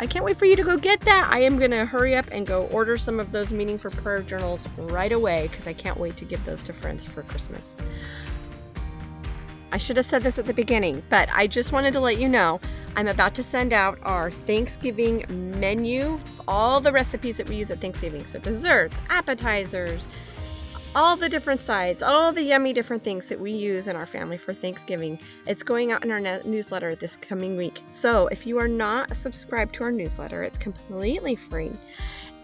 [0.00, 1.28] I can't wait for you to go get that.
[1.30, 4.66] I am going to hurry up and go order some of those Meaningful Prayer journals
[4.76, 7.76] right away because I can't wait to give those to friends for Christmas.
[9.76, 12.30] I should have said this at the beginning, but I just wanted to let you
[12.30, 12.60] know
[12.96, 15.26] I'm about to send out our Thanksgiving
[15.60, 16.18] menu,
[16.48, 18.24] all the recipes that we use at Thanksgiving.
[18.24, 20.08] So, desserts, appetizers,
[20.94, 24.38] all the different sides, all the yummy different things that we use in our family
[24.38, 25.18] for Thanksgiving.
[25.46, 27.78] It's going out in our newsletter this coming week.
[27.90, 31.72] So, if you are not subscribed to our newsletter, it's completely free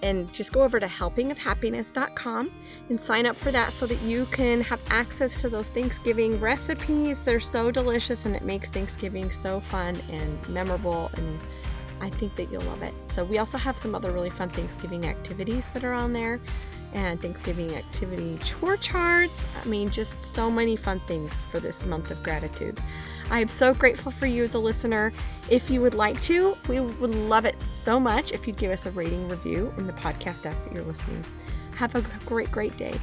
[0.03, 2.51] and just go over to helpingofhappiness.com
[2.93, 7.25] and sign up for that so that you can have access to those Thanksgiving recipes.
[7.25, 11.41] They're so delicious and it makes Thanksgiving so fun and memorable and
[12.03, 12.93] I think that you'll love it.
[13.07, 16.39] So we also have some other really fun Thanksgiving activities that are on there
[16.93, 19.47] and Thanksgiving activity chore charts.
[19.59, 22.79] I mean, just so many fun things for this month of gratitude.
[23.31, 25.15] I am so grateful for you as a listener.
[25.49, 28.85] If you would like to, we would love it so much if you'd give us
[28.85, 31.25] a rating review in the podcast app that you're listening.
[31.77, 32.99] Have a great, great day.